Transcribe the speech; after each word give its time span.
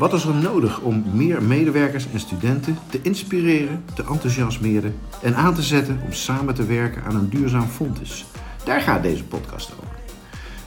Wat 0.00 0.12
is 0.12 0.24
er 0.24 0.34
nodig 0.34 0.80
om 0.80 1.04
meer 1.12 1.42
medewerkers 1.42 2.06
en 2.12 2.20
studenten 2.20 2.78
te 2.90 3.00
inspireren, 3.02 3.84
te 3.94 4.04
enthousiasmeren 4.08 4.94
en 5.22 5.36
aan 5.36 5.54
te 5.54 5.62
zetten 5.62 6.00
om 6.04 6.12
samen 6.12 6.54
te 6.54 6.66
werken 6.66 7.04
aan 7.04 7.14
een 7.14 7.28
duurzaam 7.28 7.68
Fontis? 7.68 8.24
Daar 8.64 8.80
gaat 8.80 9.02
deze 9.02 9.24
podcast 9.24 9.72
over. 9.72 9.89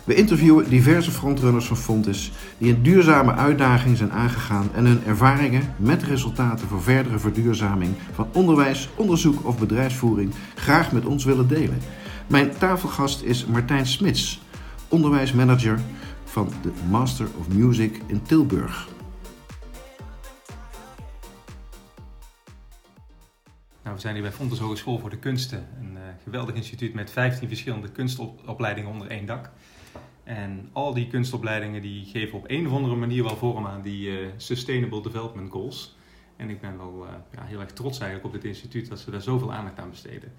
We 0.03 0.15
interviewen 0.15 0.69
diverse 0.69 1.11
frontrunners 1.11 1.65
van 1.65 1.77
Fontis 1.77 2.31
die 2.57 2.73
een 2.73 2.83
duurzame 2.83 3.33
uitdaging 3.33 3.97
zijn 3.97 4.11
aangegaan 4.11 4.69
en 4.73 4.85
hun 4.85 5.03
ervaringen 5.03 5.75
met 5.77 6.03
resultaten 6.03 6.67
voor 6.67 6.81
verdere 6.81 7.19
verduurzaming 7.19 7.95
van 8.13 8.27
onderwijs, 8.33 8.89
onderzoek 8.95 9.45
of 9.45 9.59
bedrijfsvoering 9.59 10.33
graag 10.55 10.91
met 10.91 11.05
ons 11.05 11.25
willen 11.25 11.47
delen. 11.47 11.77
Mijn 12.27 12.57
tafelgast 12.57 13.21
is 13.21 13.45
Martijn 13.45 13.85
Smits, 13.85 14.41
onderwijsmanager 14.87 15.79
van 16.23 16.49
de 16.61 16.71
Master 16.89 17.27
of 17.39 17.47
Music 17.47 18.01
in 18.07 18.21
Tilburg. 18.21 18.87
Nou, 23.83 23.95
we 23.95 24.01
zijn 24.01 24.13
hier 24.13 24.23
bij 24.23 24.31
Fontes 24.31 24.59
Hogeschool 24.59 24.99
voor 24.99 25.09
de 25.09 25.17
Kunsten, 25.17 25.67
een 25.79 25.91
uh, 25.93 25.99
geweldig 26.23 26.55
instituut 26.55 26.93
met 26.93 27.11
15 27.11 27.47
verschillende 27.47 27.89
kunstopleidingen 27.89 28.89
onder 28.89 29.07
één 29.07 29.25
dak. 29.25 29.51
En 30.23 30.69
al 30.71 30.93
die 30.93 31.07
kunstopleidingen 31.07 31.81
die 31.81 32.05
geven 32.05 32.37
op 32.37 32.43
een 32.47 32.67
of 32.67 32.73
andere 32.73 32.95
manier 32.95 33.23
wel 33.23 33.35
vorm 33.35 33.65
aan 33.65 33.81
die 33.81 34.07
uh, 34.07 34.27
Sustainable 34.37 35.01
Development 35.01 35.51
Goals. 35.51 35.95
En 36.35 36.49
ik 36.49 36.61
ben 36.61 36.77
wel 36.77 37.05
uh, 37.05 37.13
ja, 37.31 37.43
heel 37.43 37.59
erg 37.59 37.71
trots 37.71 37.99
eigenlijk 37.99 38.35
op 38.35 38.41
dit 38.41 38.49
instituut 38.51 38.89
dat 38.89 38.99
ze 38.99 39.11
daar 39.11 39.21
zoveel 39.21 39.53
aandacht 39.53 39.79
aan 39.79 39.89
besteden. 39.89 40.31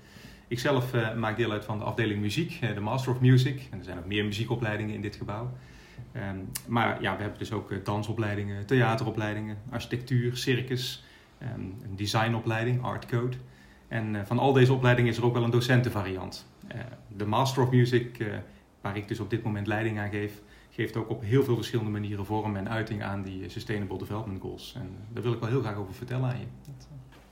Ik 0.48 0.58
zelf 0.58 0.94
uh, 0.94 1.14
maak 1.14 1.36
deel 1.36 1.52
uit 1.52 1.64
van 1.64 1.78
de 1.78 1.84
afdeling 1.84 2.20
muziek, 2.20 2.60
de 2.74 2.80
Master 2.80 3.12
of 3.12 3.20
Music. 3.20 3.68
En 3.70 3.78
er 3.78 3.84
zijn 3.84 3.98
ook 3.98 4.06
meer 4.06 4.24
muziekopleidingen 4.24 4.94
in 4.94 5.02
dit 5.02 5.16
gebouw. 5.16 5.50
Um, 6.16 6.48
maar 6.66 7.02
ja, 7.02 7.16
we 7.16 7.20
hebben 7.20 7.38
dus 7.38 7.52
ook 7.52 7.84
dansopleidingen, 7.84 8.66
theateropleidingen, 8.66 9.58
architectuur, 9.70 10.36
circus, 10.36 11.04
um, 11.42 11.76
een 11.82 11.96
designopleiding, 11.96 12.82
Art 12.82 13.06
Code. 13.06 13.36
En 13.88 14.26
van 14.26 14.38
al 14.38 14.52
deze 14.52 14.72
opleidingen 14.72 15.10
is 15.10 15.16
er 15.16 15.24
ook 15.24 15.34
wel 15.34 15.44
een 15.44 15.50
docentenvariant. 15.50 16.46
de 17.08 17.26
Master 17.26 17.62
of 17.62 17.70
Music 17.70 18.24
waar 18.84 18.96
ik 18.96 19.08
dus 19.08 19.20
op 19.20 19.30
dit 19.30 19.42
moment 19.42 19.66
leiding 19.66 19.98
aan 19.98 20.10
geef, 20.10 20.42
geeft 20.70 20.96
ook 20.96 21.08
op 21.08 21.22
heel 21.22 21.44
veel 21.44 21.54
verschillende 21.54 21.90
manieren 21.90 22.26
vorm 22.26 22.56
en 22.56 22.68
uiting 22.68 23.02
aan 23.02 23.22
die 23.22 23.48
Sustainable 23.48 23.98
Development 23.98 24.40
Goals. 24.40 24.74
En 24.76 24.96
daar 25.12 25.22
wil 25.22 25.32
ik 25.32 25.40
wel 25.40 25.48
heel 25.48 25.60
graag 25.60 25.76
over 25.76 25.94
vertellen 25.94 26.28
aan 26.28 26.38
je. 26.38 26.46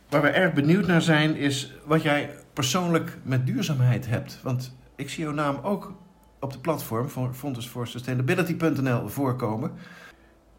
Waar 0.08 0.22
we 0.22 0.28
erg 0.28 0.52
benieuwd 0.52 0.86
naar 0.86 1.02
zijn, 1.02 1.36
is 1.36 1.72
wat 1.84 2.02
jij 2.02 2.30
persoonlijk 2.52 3.18
met 3.22 3.46
duurzaamheid 3.46 4.06
hebt. 4.06 4.42
Want 4.42 4.76
ik 4.96 5.10
zie 5.10 5.24
jouw 5.24 5.32
naam 5.32 5.58
ook 5.62 5.94
op 6.40 6.52
de 6.52 6.58
platform 6.58 7.08
van 7.08 7.34
Fonds 7.34 7.68
for 7.68 7.86
Sustainability.nl 7.86 9.08
voorkomen. 9.08 9.72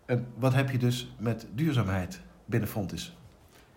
En 0.05 0.27
wat 0.37 0.53
heb 0.53 0.69
je 0.69 0.77
dus 0.77 1.13
met 1.19 1.47
duurzaamheid 1.53 2.21
binnen 2.45 2.69
Fontis? 2.69 3.17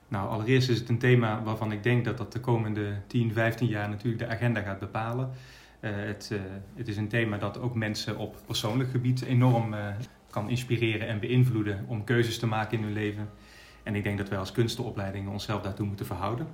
Nou, 0.08 0.28
allereerst 0.28 0.68
is 0.68 0.78
het 0.78 0.88
een 0.88 0.98
thema 0.98 1.42
waarvan 1.42 1.72
ik 1.72 1.82
denk 1.82 2.04
dat 2.04 2.18
dat 2.18 2.32
de 2.32 2.40
komende 2.40 2.92
10, 3.06 3.32
15 3.32 3.68
jaar 3.68 3.88
natuurlijk 3.88 4.18
de 4.18 4.34
agenda 4.34 4.60
gaat 4.60 4.78
bepalen. 4.78 5.30
Uh, 5.86 5.92
het, 6.06 6.30
uh, 6.32 6.38
het, 6.74 6.88
is 6.88 6.96
een 6.96 7.08
thema 7.08 7.38
dat 7.38 7.60
ook 7.60 7.74
mensen 7.74 8.18
op 8.18 8.36
persoonlijk 8.46 8.90
gebied 8.90 9.22
enorm 9.22 9.74
uh, 9.74 9.86
kan 10.30 10.50
inspireren 10.50 11.08
en 11.08 11.20
beïnvloeden 11.20 11.84
om 11.88 12.04
keuzes 12.04 12.38
te 12.38 12.46
maken 12.46 12.78
in 12.78 12.84
hun 12.84 12.92
leven. 12.92 13.28
En 13.82 13.94
ik 13.94 14.02
denk 14.02 14.18
dat 14.18 14.28
wij 14.28 14.38
als 14.38 14.52
kunstenopleidingen 14.52 15.32
onszelf 15.32 15.62
daartoe 15.62 15.86
moeten 15.86 16.06
verhouden. 16.06 16.46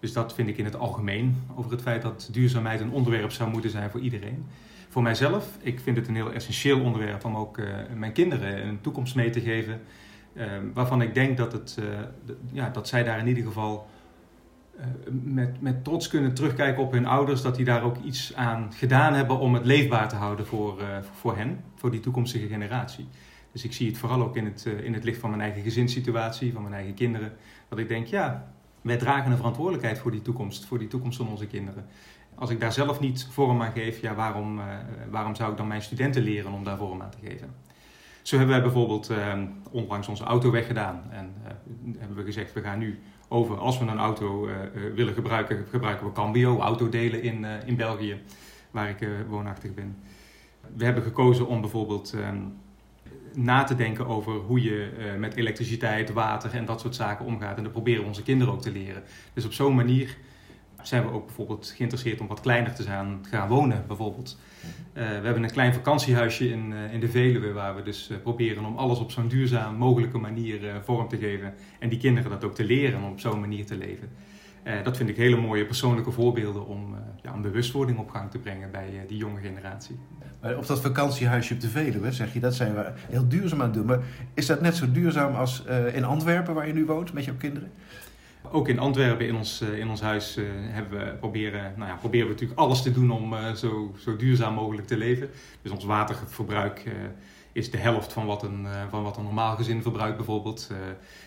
Dus 0.00 0.12
dat 0.12 0.34
vind 0.34 0.48
ik 0.48 0.58
in 0.58 0.64
het 0.64 0.76
algemeen 0.76 1.36
over 1.54 1.70
het 1.70 1.82
feit 1.82 2.02
dat 2.02 2.28
duurzaamheid 2.32 2.80
een 2.80 2.90
onderwerp 2.90 3.30
zou 3.30 3.50
moeten 3.50 3.70
zijn 3.70 3.90
voor 3.90 4.00
iedereen. 4.00 4.46
Voor 4.88 5.02
mijzelf, 5.02 5.58
ik 5.60 5.80
vind 5.80 5.96
het 5.96 6.08
een 6.08 6.14
heel 6.14 6.32
essentieel 6.32 6.80
onderwerp 6.80 7.24
om 7.24 7.36
ook 7.36 7.60
mijn 7.94 8.12
kinderen 8.12 8.66
een 8.66 8.80
toekomst 8.80 9.14
mee 9.14 9.30
te 9.30 9.40
geven. 9.40 9.80
waarvan 10.74 11.02
ik 11.02 11.14
denk 11.14 11.36
dat, 11.36 11.52
het, 11.52 11.78
ja, 12.52 12.70
dat 12.70 12.88
zij 12.88 13.04
daar 13.04 13.18
in 13.18 13.26
ieder 13.26 13.44
geval 13.44 13.86
met, 15.10 15.60
met 15.60 15.84
trots 15.84 16.08
kunnen 16.08 16.34
terugkijken 16.34 16.82
op 16.82 16.92
hun 16.92 17.06
ouders, 17.06 17.42
dat 17.42 17.56
die 17.56 17.64
daar 17.64 17.82
ook 17.82 17.96
iets 18.04 18.34
aan 18.34 18.72
gedaan 18.72 19.14
hebben 19.14 19.38
om 19.38 19.54
het 19.54 19.64
leefbaar 19.64 20.08
te 20.08 20.16
houden 20.16 20.46
voor, 20.46 20.80
uh, 20.80 20.86
voor 21.12 21.36
hen, 21.36 21.64
voor 21.74 21.90
die 21.90 22.00
toekomstige 22.00 22.46
generatie. 22.46 23.08
Dus 23.52 23.64
ik 23.64 23.72
zie 23.72 23.86
het 23.88 23.98
vooral 23.98 24.22
ook 24.22 24.36
in 24.36 24.44
het, 24.44 24.64
uh, 24.66 24.84
in 24.84 24.94
het 24.94 25.04
licht 25.04 25.20
van 25.20 25.30
mijn 25.30 25.42
eigen 25.42 25.62
gezinssituatie, 25.62 26.52
van 26.52 26.62
mijn 26.62 26.74
eigen 26.74 26.94
kinderen, 26.94 27.32
dat 27.68 27.78
ik 27.78 27.88
denk, 27.88 28.06
ja, 28.06 28.52
wij 28.80 28.96
dragen 28.96 29.30
een 29.30 29.36
verantwoordelijkheid 29.36 29.98
voor 29.98 30.10
die 30.10 30.22
toekomst, 30.22 30.64
voor 30.64 30.78
die 30.78 30.88
toekomst 30.88 31.16
van 31.16 31.28
onze 31.28 31.46
kinderen. 31.46 31.86
Als 32.34 32.50
ik 32.50 32.60
daar 32.60 32.72
zelf 32.72 33.00
niet 33.00 33.28
vorm 33.30 33.62
aan 33.62 33.72
geef, 33.72 34.00
ja, 34.00 34.14
waarom, 34.14 34.60
waarom 35.10 35.34
zou 35.34 35.50
ik 35.50 35.56
dan 35.56 35.66
mijn 35.66 35.82
studenten 35.82 36.22
leren 36.22 36.52
om 36.52 36.64
daar 36.64 36.76
vorm 36.76 37.02
aan 37.02 37.10
te 37.10 37.28
geven? 37.28 37.54
Zo 38.22 38.36
hebben 38.36 38.54
wij 38.54 38.64
bijvoorbeeld 38.64 39.10
onlangs 39.70 40.08
onze 40.08 40.24
auto 40.24 40.50
weggedaan 40.50 41.02
en 41.10 41.34
hebben 41.98 42.16
we 42.16 42.24
gezegd, 42.24 42.52
we 42.52 42.60
gaan 42.60 42.78
nu 42.78 43.00
over 43.28 43.58
als 43.58 43.78
we 43.78 43.84
een 43.84 43.98
auto 43.98 44.48
uh, 44.48 44.54
willen 44.94 45.14
gebruiken, 45.14 45.66
gebruiken 45.70 46.06
we 46.06 46.12
Cambio, 46.12 46.58
autodelen 46.58 47.22
in, 47.22 47.42
uh, 47.42 47.50
in 47.66 47.76
België, 47.76 48.20
waar 48.70 48.88
ik 48.88 49.08
woonachtig 49.28 49.74
ben. 49.74 49.96
We 50.76 50.84
hebben 50.84 51.02
gekozen 51.02 51.46
om 51.46 51.60
bijvoorbeeld 51.60 52.12
ehm, 52.12 52.38
na 53.34 53.64
te 53.64 53.74
denken 53.74 54.06
over 54.06 54.32
hoe 54.32 54.62
je 54.62 54.90
met 55.18 55.34
elektriciteit, 55.34 56.12
water 56.12 56.54
en 56.54 56.64
dat 56.64 56.80
soort 56.80 56.94
zaken 56.94 57.24
omgaat. 57.24 57.56
En 57.56 57.62
dat 57.62 57.72
proberen 57.72 58.00
we 58.00 58.06
onze 58.06 58.22
kinderen 58.22 58.54
ook 58.54 58.62
te 58.62 58.72
leren. 58.72 59.02
Dus 59.32 59.44
op 59.44 59.52
zo'n 59.52 59.74
manier 59.74 60.16
zijn 60.86 61.02
we 61.02 61.12
ook 61.12 61.26
bijvoorbeeld 61.26 61.72
geïnteresseerd 61.76 62.20
om 62.20 62.26
wat 62.26 62.40
kleiner 62.40 62.74
te 62.74 62.82
gaan, 62.82 63.24
gaan 63.30 63.48
wonen, 63.48 63.84
bijvoorbeeld. 63.86 64.38
Uh, 64.64 65.02
we 65.02 65.24
hebben 65.24 65.42
een 65.42 65.50
klein 65.50 65.74
vakantiehuisje 65.74 66.50
in, 66.50 66.70
uh, 66.70 66.92
in 66.92 67.00
de 67.00 67.08
Veluwe 67.08 67.52
waar 67.52 67.74
we 67.74 67.82
dus 67.82 68.10
uh, 68.10 68.16
proberen 68.18 68.64
om 68.64 68.76
alles 68.76 68.98
op 68.98 69.10
zo'n 69.10 69.28
duurzaam 69.28 69.74
mogelijke 69.74 70.18
manier 70.18 70.60
vorm 70.84 71.08
te 71.08 71.16
geven. 71.16 71.54
En 71.78 71.88
die 71.88 71.98
kinderen 71.98 72.30
dat 72.30 72.44
ook 72.44 72.54
te 72.54 72.64
leren 72.64 73.02
om 73.02 73.10
op 73.10 73.20
zo'n 73.20 73.40
manier 73.40 73.66
te 73.66 73.76
leven. 73.76 74.08
dat 74.84 74.96
vind 74.96 75.08
ik 75.08 75.16
hele 75.16 75.36
mooie 75.36 75.66
persoonlijke 75.66 76.10
voorbeelden 76.10 76.66
om 76.66 76.96
ja, 77.22 77.32
een 77.32 77.42
bewustwording 77.42 77.98
op 77.98 78.10
gang 78.10 78.30
te 78.30 78.38
brengen 78.38 78.70
bij 78.70 79.04
die 79.08 79.16
jonge 79.16 79.40
generatie. 79.40 79.98
Maar 80.40 80.56
op 80.56 80.66
dat 80.66 80.80
vakantiehuisje 80.80 81.54
op 81.54 81.60
de 81.60 81.68
Veluwe, 81.68 82.12
zeg 82.12 82.32
je, 82.32 82.40
dat 82.40 82.54
zijn 82.54 82.74
we 82.74 82.92
heel 82.94 83.28
duurzaam 83.28 83.60
aan 83.60 83.66
het 83.66 83.74
doen. 83.74 83.86
Maar 83.86 84.00
is 84.34 84.46
dat 84.46 84.60
net 84.60 84.76
zo 84.76 84.90
duurzaam 84.90 85.34
als 85.34 85.64
in 85.92 86.04
Antwerpen 86.04 86.54
waar 86.54 86.66
je 86.66 86.72
nu 86.72 86.84
woont 86.84 87.12
met 87.12 87.24
jouw 87.24 87.36
kinderen? 87.36 87.72
Ook 88.50 88.68
in 88.68 88.78
Antwerpen 88.78 89.26
in 89.26 89.36
ons, 89.36 89.60
in 89.60 89.88
ons 89.88 90.00
huis 90.00 90.36
uh, 90.36 90.44
hebben 90.50 90.98
we 90.98 91.12
proberen, 91.12 91.74
nou 91.76 91.90
ja, 91.90 91.96
proberen 91.96 92.26
we 92.26 92.32
natuurlijk 92.32 92.60
alles 92.60 92.82
te 92.82 92.92
doen 92.92 93.10
om 93.10 93.32
uh, 93.32 93.52
zo, 93.52 93.94
zo 93.98 94.16
duurzaam 94.16 94.54
mogelijk 94.54 94.86
te 94.86 94.96
leven. 94.96 95.30
Dus 95.62 95.72
ons 95.72 95.84
waterverbruik 95.84 96.84
is 97.52 97.70
de 97.70 97.76
helft 97.76 98.12
van 98.12 98.26
wat 98.26 98.42
een, 98.42 98.66
van 98.90 99.02
wat 99.02 99.16
een 99.16 99.22
normaal 99.22 99.56
gezin 99.56 99.82
verbruikt 99.82 100.16
bijvoorbeeld. 100.16 100.70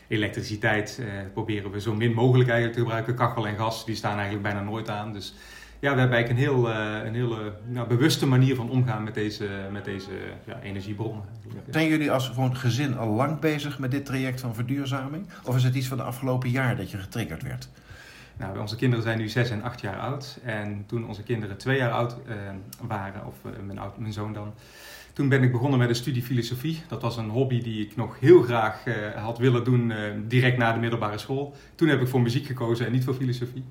elektriciteit 0.07 1.01
proberen 1.33 1.72
we 1.72 1.81
zo 1.81 1.94
min 1.94 2.13
mogelijk 2.13 2.50
eigenlijk 2.50 2.77
te 2.77 2.83
gebruiken. 2.83 3.16
Kachel 3.16 3.47
en 3.47 3.57
gas 3.57 3.85
die 3.85 3.95
staan 3.95 4.13
eigenlijk 4.13 4.44
bijna 4.44 4.61
nooit 4.61 4.89
aan. 4.89 5.13
Dus 5.13 5.33
ja, 5.79 5.93
we 5.93 5.99
hebben 5.99 6.17
eigenlijk 6.17 6.29
een, 6.29 6.55
heel, 6.55 6.69
uh, 6.69 7.05
een 7.05 7.13
hele 7.13 7.53
nou, 7.65 7.88
bewuste 7.88 8.27
manier 8.27 8.55
van 8.55 8.69
omgaan 8.69 9.03
met 9.03 9.13
deze, 9.13 9.47
met 9.71 9.85
deze 9.85 10.09
ja, 10.45 10.59
energiebronnen. 10.61 11.23
Zijn 11.69 11.88
jullie 11.88 12.11
als 12.11 12.27
gewoon 12.27 12.55
gezin 12.55 12.97
al 12.97 13.09
lang 13.09 13.39
bezig 13.39 13.79
met 13.79 13.91
dit 13.91 14.05
traject 14.05 14.39
van 14.39 14.55
verduurzaming? 14.55 15.25
Of 15.43 15.55
is 15.55 15.63
het 15.63 15.75
iets 15.75 15.88
van 15.88 15.97
de 15.97 16.03
afgelopen 16.03 16.49
jaar 16.49 16.75
dat 16.75 16.91
je 16.91 16.97
getriggerd 16.97 17.43
werd? 17.43 17.69
Nou, 18.38 18.59
onze 18.59 18.75
kinderen 18.75 19.03
zijn 19.03 19.17
nu 19.17 19.29
6 19.29 19.49
en 19.49 19.63
8 19.63 19.81
jaar 19.81 19.99
oud. 19.99 20.39
En 20.43 20.83
toen 20.88 21.07
onze 21.07 21.23
kinderen 21.23 21.57
2 21.57 21.77
jaar 21.77 21.91
oud 21.91 22.17
uh, 22.27 22.35
waren, 22.81 23.25
of 23.25 23.35
uh, 23.45 23.51
mijn, 23.65 23.79
oud, 23.79 23.97
mijn 23.97 24.13
zoon 24.13 24.33
dan, 24.33 24.53
toen 25.13 25.29
ben 25.29 25.44
ik 25.44 25.51
begonnen 25.51 25.79
met 25.79 25.88
de 25.88 25.94
studie 25.94 26.23
filosofie. 26.23 26.81
Dat 26.88 27.01
was 27.01 27.17
een 27.17 27.29
hobby 27.29 27.61
die 27.61 27.85
ik 27.85 27.95
nog 27.95 28.19
heel 28.19 28.41
graag 28.41 28.83
had 29.15 29.38
willen 29.38 29.63
doen 29.63 29.94
direct 30.27 30.57
na 30.57 30.73
de 30.73 30.79
middelbare 30.79 31.17
school. 31.17 31.55
Toen 31.75 31.88
heb 31.88 32.01
ik 32.01 32.07
voor 32.07 32.21
muziek 32.21 32.45
gekozen 32.45 32.85
en 32.85 32.91
niet 32.91 33.03
voor 33.03 33.13
filosofie. 33.13 33.63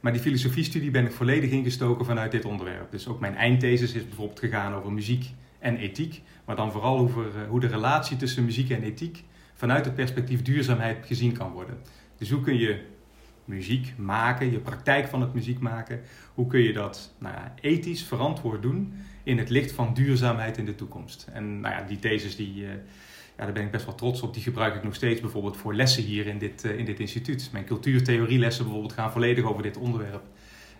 Maar 0.00 0.12
die 0.12 0.20
filosofiestudie 0.20 0.90
ben 0.90 1.04
ik 1.04 1.12
volledig 1.12 1.50
ingestoken 1.50 2.04
vanuit 2.04 2.30
dit 2.30 2.44
onderwerp. 2.44 2.90
Dus 2.90 3.08
ook 3.08 3.20
mijn 3.20 3.36
eindthesis 3.36 3.92
is 3.92 4.06
bijvoorbeeld 4.06 4.38
gegaan 4.38 4.74
over 4.74 4.92
muziek 4.92 5.30
en 5.58 5.76
ethiek. 5.76 6.22
Maar 6.44 6.56
dan 6.56 6.72
vooral 6.72 6.98
over 6.98 7.26
uh, 7.26 7.48
hoe 7.48 7.60
de 7.60 7.66
relatie 7.66 8.16
tussen 8.16 8.44
muziek 8.44 8.70
en 8.70 8.82
ethiek 8.82 9.24
vanuit 9.54 9.84
het 9.84 9.94
perspectief 9.94 10.42
duurzaamheid 10.42 11.06
gezien 11.06 11.32
kan 11.32 11.52
worden. 11.52 11.78
Dus 12.16 12.30
hoe 12.30 12.40
kun 12.40 12.58
je 12.58 12.80
muziek 13.44 13.92
maken, 13.96 14.50
je 14.50 14.58
praktijk 14.58 15.08
van 15.08 15.20
het 15.20 15.34
muziek 15.34 15.58
maken, 15.58 16.00
hoe 16.34 16.46
kun 16.46 16.60
je 16.60 16.72
dat 16.72 17.14
nou 17.18 17.34
ja, 17.34 17.54
ethisch 17.60 18.04
verantwoord 18.04 18.62
doen 18.62 18.94
in 19.22 19.38
het 19.38 19.48
licht 19.48 19.72
van 19.72 19.94
duurzaamheid 19.94 20.58
in 20.58 20.64
de 20.64 20.74
toekomst. 20.74 21.28
En 21.32 21.60
nou 21.60 21.74
ja, 21.74 21.82
die 21.82 21.98
thesis 21.98 22.36
die, 22.36 22.62
uh, 22.62 22.68
ja, 23.38 23.44
daar 23.44 23.52
ben 23.52 23.64
ik 23.64 23.70
best 23.70 23.84
wel 23.84 23.94
trots 23.94 24.22
op. 24.22 24.34
Die 24.34 24.42
gebruik 24.42 24.74
ik 24.74 24.82
nog 24.82 24.94
steeds 24.94 25.20
bijvoorbeeld 25.20 25.56
voor 25.56 25.74
lessen 25.74 26.02
hier 26.02 26.26
in 26.26 26.38
dit, 26.38 26.64
uh, 26.64 26.78
in 26.78 26.84
dit 26.84 27.00
instituut. 27.00 27.48
Mijn 27.52 27.64
cultuurtheorielessen 27.64 28.64
bijvoorbeeld 28.64 28.92
gaan 28.92 29.12
volledig 29.12 29.44
over 29.44 29.62
dit 29.62 29.76
onderwerp. 29.76 30.22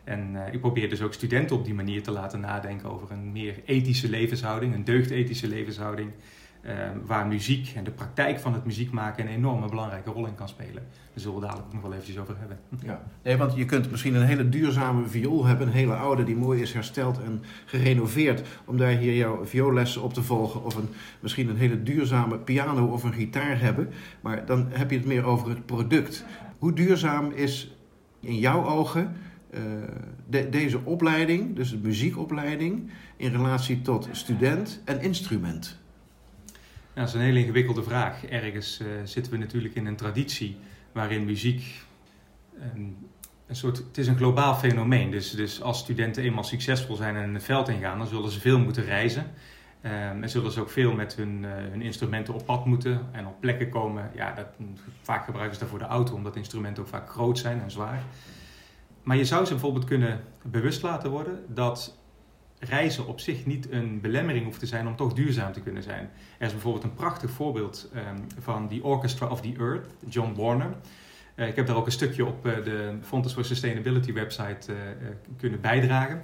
En 0.04 0.34
uh, 0.34 0.52
ik 0.52 0.60
probeer 0.60 0.88
dus 0.88 1.02
ook 1.02 1.12
studenten 1.12 1.56
op 1.56 1.64
die 1.64 1.74
manier 1.74 2.02
te 2.02 2.10
laten 2.10 2.40
nadenken 2.40 2.90
over 2.90 3.10
een 3.10 3.32
meer 3.32 3.54
ethische 3.64 4.08
levenshouding, 4.08 4.74
een 4.74 4.84
deugdethische 4.84 5.48
levenshouding. 5.48 6.10
Waar 7.06 7.26
muziek 7.26 7.72
en 7.76 7.84
de 7.84 7.90
praktijk 7.90 8.38
van 8.38 8.52
het 8.52 8.64
muziek 8.64 8.90
maken 8.90 9.26
een 9.26 9.32
enorme 9.32 9.68
belangrijke 9.68 10.10
rol 10.10 10.26
in 10.26 10.34
kan 10.34 10.48
spelen. 10.48 10.74
Daar 10.74 11.12
zullen 11.14 11.40
we 11.40 11.46
dadelijk 11.46 11.72
nog 11.72 11.82
wel 11.82 11.92
eventjes 11.92 12.18
over 12.18 12.36
hebben. 12.38 12.58
Ja, 12.88 13.02
nee, 13.22 13.36
want 13.36 13.56
je 13.56 13.64
kunt 13.64 13.90
misschien 13.90 14.14
een 14.14 14.26
hele 14.26 14.48
duurzame 14.48 15.06
viool 15.06 15.44
hebben, 15.44 15.66
een 15.66 15.72
hele 15.72 15.94
oude 15.94 16.24
die 16.24 16.36
mooi 16.36 16.62
is 16.62 16.72
hersteld 16.72 17.22
en 17.22 17.42
gerenoveerd, 17.66 18.42
om 18.64 18.76
daar 18.76 18.90
hier 18.90 19.16
jouw 19.16 19.46
vioollessen 19.46 20.02
op 20.02 20.12
te 20.12 20.22
volgen. 20.22 20.64
Of 20.64 20.74
een, 20.74 20.88
misschien 21.20 21.48
een 21.48 21.56
hele 21.56 21.82
duurzame 21.82 22.38
piano 22.38 22.86
of 22.86 23.02
een 23.02 23.12
gitaar 23.12 23.60
hebben. 23.60 23.88
Maar 24.20 24.46
dan 24.46 24.66
heb 24.70 24.90
je 24.90 24.96
het 24.96 25.06
meer 25.06 25.24
over 25.24 25.48
het 25.48 25.66
product. 25.66 26.24
Hoe 26.58 26.72
duurzaam 26.72 27.30
is 27.30 27.74
in 28.20 28.38
jouw 28.38 28.66
ogen 28.66 29.16
de, 30.28 30.48
deze 30.48 30.80
opleiding, 30.84 31.56
dus 31.56 31.70
de 31.70 31.78
muziekopleiding, 31.78 32.90
in 33.16 33.30
relatie 33.30 33.82
tot 33.82 34.08
student 34.12 34.80
en 34.84 35.00
instrument? 35.00 35.78
Ja, 36.98 37.04
dat 37.04 37.14
is 37.14 37.20
een 37.20 37.26
hele 37.26 37.40
ingewikkelde 37.40 37.82
vraag. 37.82 38.24
Ergens 38.24 38.80
uh, 38.80 38.86
zitten 39.04 39.32
we 39.32 39.38
natuurlijk 39.38 39.74
in 39.74 39.86
een 39.86 39.96
traditie 39.96 40.56
waarin 40.92 41.24
muziek 41.24 41.82
um, 42.74 42.96
een 43.46 43.56
soort, 43.56 43.76
het 43.76 43.98
is 43.98 44.06
een 44.06 44.16
globaal 44.16 44.54
fenomeen. 44.54 45.10
Dus, 45.10 45.30
dus 45.30 45.62
als 45.62 45.78
studenten 45.78 46.22
eenmaal 46.22 46.44
succesvol 46.44 46.96
zijn 46.96 47.16
en 47.16 47.34
het 47.34 47.44
veld 47.44 47.68
ingaan, 47.68 47.98
dan 47.98 48.06
zullen 48.06 48.30
ze 48.30 48.40
veel 48.40 48.58
moeten 48.58 48.84
reizen. 48.84 49.22
Um, 49.82 50.22
en 50.22 50.28
zullen 50.28 50.52
ze 50.52 50.60
ook 50.60 50.70
veel 50.70 50.92
met 50.92 51.14
hun, 51.14 51.42
uh, 51.42 51.50
hun, 51.50 51.82
instrumenten 51.82 52.34
op 52.34 52.46
pad 52.46 52.64
moeten 52.64 53.08
en 53.12 53.26
op 53.26 53.40
plekken 53.40 53.68
komen. 53.68 54.10
Ja, 54.14 54.34
dat, 54.34 54.46
vaak 55.02 55.24
gebruiken 55.24 55.54
ze 55.54 55.60
daarvoor 55.60 55.78
de 55.78 55.84
auto, 55.84 56.14
omdat 56.14 56.36
instrumenten 56.36 56.82
ook 56.82 56.88
vaak 56.88 57.10
groot 57.10 57.38
zijn 57.38 57.60
en 57.60 57.70
zwaar. 57.70 58.02
Maar 59.02 59.16
je 59.16 59.24
zou 59.24 59.44
ze 59.44 59.52
bijvoorbeeld 59.52 59.84
kunnen 59.84 60.20
bewust 60.42 60.82
laten 60.82 61.10
worden 61.10 61.44
dat 61.48 61.98
reizen 62.60 63.06
op 63.06 63.20
zich 63.20 63.46
niet 63.46 63.70
een 63.70 64.00
belemmering 64.00 64.44
hoeft 64.44 64.58
te 64.58 64.66
zijn 64.66 64.86
om 64.86 64.96
toch 64.96 65.12
duurzaam 65.12 65.52
te 65.52 65.60
kunnen 65.60 65.82
zijn. 65.82 66.10
Er 66.38 66.46
is 66.46 66.52
bijvoorbeeld 66.52 66.84
een 66.84 66.94
prachtig 66.94 67.30
voorbeeld 67.30 67.90
um, 67.94 68.26
van 68.38 68.68
The 68.68 68.82
Orchestra 68.82 69.26
of 69.26 69.40
the 69.40 69.54
Earth, 69.58 69.86
John 70.08 70.34
Warner. 70.36 70.76
Uh, 71.36 71.48
ik 71.48 71.56
heb 71.56 71.66
daar 71.66 71.76
ook 71.76 71.86
een 71.86 71.92
stukje 71.92 72.26
op 72.26 72.46
uh, 72.46 72.64
de 72.64 72.98
Fontes 73.02 73.32
for 73.32 73.44
Sustainability 73.44 74.12
website 74.12 74.72
uh, 74.72 74.76
kunnen 75.36 75.60
bijdragen. 75.60 76.20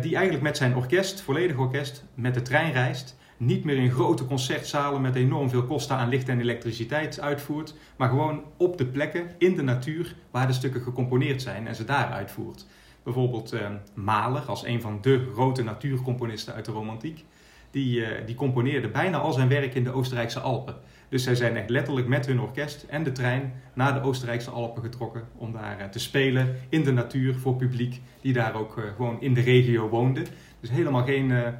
die 0.00 0.14
eigenlijk 0.14 0.42
met 0.42 0.56
zijn 0.56 0.76
orkest, 0.76 1.20
volledig 1.20 1.56
orkest, 1.56 2.04
met 2.14 2.34
de 2.34 2.42
trein 2.42 2.72
reist 2.72 3.16
niet 3.42 3.64
meer 3.64 3.76
in 3.76 3.90
grote 3.90 4.26
concertzalen 4.26 5.00
met 5.00 5.14
enorm 5.14 5.50
veel 5.50 5.64
kosten 5.64 5.96
aan 5.96 6.08
licht 6.08 6.28
en 6.28 6.40
elektriciteit 6.40 7.20
uitvoert, 7.20 7.74
maar 7.96 8.08
gewoon 8.08 8.42
op 8.56 8.78
de 8.78 8.86
plekken 8.86 9.30
in 9.38 9.56
de 9.56 9.62
natuur 9.62 10.16
waar 10.30 10.46
de 10.46 10.52
stukken 10.52 10.82
gecomponeerd 10.82 11.42
zijn 11.42 11.66
en 11.66 11.74
ze 11.74 11.84
daar 11.84 12.10
uitvoert. 12.10 12.66
Bijvoorbeeld 13.02 13.54
uh, 13.54 13.60
Mahler, 13.94 14.42
als 14.42 14.64
een 14.64 14.80
van 14.80 14.98
de 15.00 15.30
grote 15.32 15.62
natuurcomponisten 15.62 16.54
uit 16.54 16.64
de 16.64 16.72
romantiek, 16.72 17.24
die, 17.70 18.00
uh, 18.00 18.08
die 18.26 18.34
componeerde 18.34 18.88
bijna 18.88 19.18
al 19.18 19.32
zijn 19.32 19.48
werk 19.48 19.74
in 19.74 19.84
de 19.84 19.92
Oostenrijkse 19.92 20.40
Alpen. 20.40 20.74
Dus 21.08 21.22
zij 21.22 21.34
zijn 21.34 21.56
echt 21.56 21.70
letterlijk 21.70 22.06
met 22.06 22.26
hun 22.26 22.40
orkest 22.40 22.82
en 22.82 23.02
de 23.02 23.12
trein 23.12 23.52
naar 23.74 23.94
de 23.94 24.02
Oostenrijkse 24.02 24.50
Alpen 24.50 24.82
getrokken 24.82 25.28
om 25.36 25.52
daar 25.52 25.80
uh, 25.80 25.84
te 25.84 25.98
spelen 25.98 26.56
in 26.68 26.84
de 26.84 26.92
natuur 26.92 27.34
voor 27.34 27.56
publiek 27.56 28.00
die 28.20 28.32
daar 28.32 28.54
ook 28.54 28.80
gewoon 28.96 29.20
in 29.20 29.34
de 29.34 29.40
regio 29.40 29.88
woonde. 29.88 30.22
Dus 30.60 30.70
helemaal 30.70 31.04
geen 31.04 31.54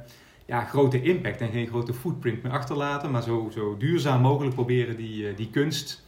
ja, 0.45 0.65
grote 0.65 1.01
impact 1.01 1.41
en 1.41 1.51
geen 1.51 1.67
grote 1.67 1.93
footprint 1.93 2.43
meer 2.43 2.51
achterlaten, 2.51 3.11
maar 3.11 3.23
zo, 3.23 3.49
zo 3.53 3.77
duurzaam 3.77 4.21
mogelijk 4.21 4.55
proberen 4.55 4.97
die, 4.97 5.27
eh, 5.27 5.35
die 5.35 5.49
kunst 5.49 6.01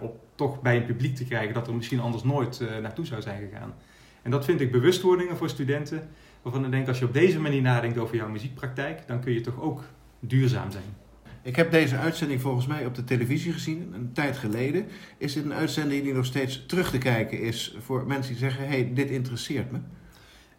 op, 0.00 0.24
toch 0.34 0.60
bij 0.60 0.76
een 0.76 0.84
publiek 0.84 1.16
te 1.16 1.24
krijgen 1.24 1.54
dat 1.54 1.66
er 1.66 1.74
misschien 1.74 2.00
anders 2.00 2.22
nooit 2.22 2.62
naartoe 2.82 3.06
zou 3.06 3.22
zijn 3.22 3.48
gegaan. 3.48 3.74
En 4.22 4.30
dat 4.30 4.44
vind 4.44 4.60
ik 4.60 4.72
bewustwordingen 4.72 5.36
voor 5.36 5.48
studenten, 5.48 6.08
waarvan 6.42 6.64
ik 6.64 6.70
denk 6.70 6.88
als 6.88 6.98
je 6.98 7.04
op 7.04 7.12
deze 7.12 7.40
manier 7.40 7.62
nadenkt 7.62 7.98
over 7.98 8.16
jouw 8.16 8.28
muziekpraktijk, 8.28 9.06
dan 9.06 9.20
kun 9.20 9.32
je 9.32 9.40
toch 9.40 9.60
ook 9.60 9.84
duurzaam 10.20 10.70
zijn. 10.70 10.98
Ik 11.42 11.56
heb 11.56 11.70
deze 11.70 11.96
uitzending 11.96 12.40
volgens 12.40 12.66
mij 12.66 12.86
op 12.86 12.94
de 12.94 13.04
televisie 13.04 13.52
gezien, 13.52 13.92
een 13.94 14.12
tijd 14.12 14.36
geleden. 14.36 14.86
Is 15.18 15.32
dit 15.32 15.44
een 15.44 15.52
uitzending 15.52 16.02
die 16.02 16.14
nog 16.14 16.24
steeds 16.24 16.66
terug 16.66 16.90
te 16.90 16.98
kijken 16.98 17.40
is 17.40 17.76
voor 17.80 18.06
mensen 18.06 18.32
die 18.32 18.40
zeggen: 18.40 18.62
hé, 18.62 18.70
hey, 18.70 18.90
dit 18.94 19.10
interesseert 19.10 19.70
me? 19.70 19.78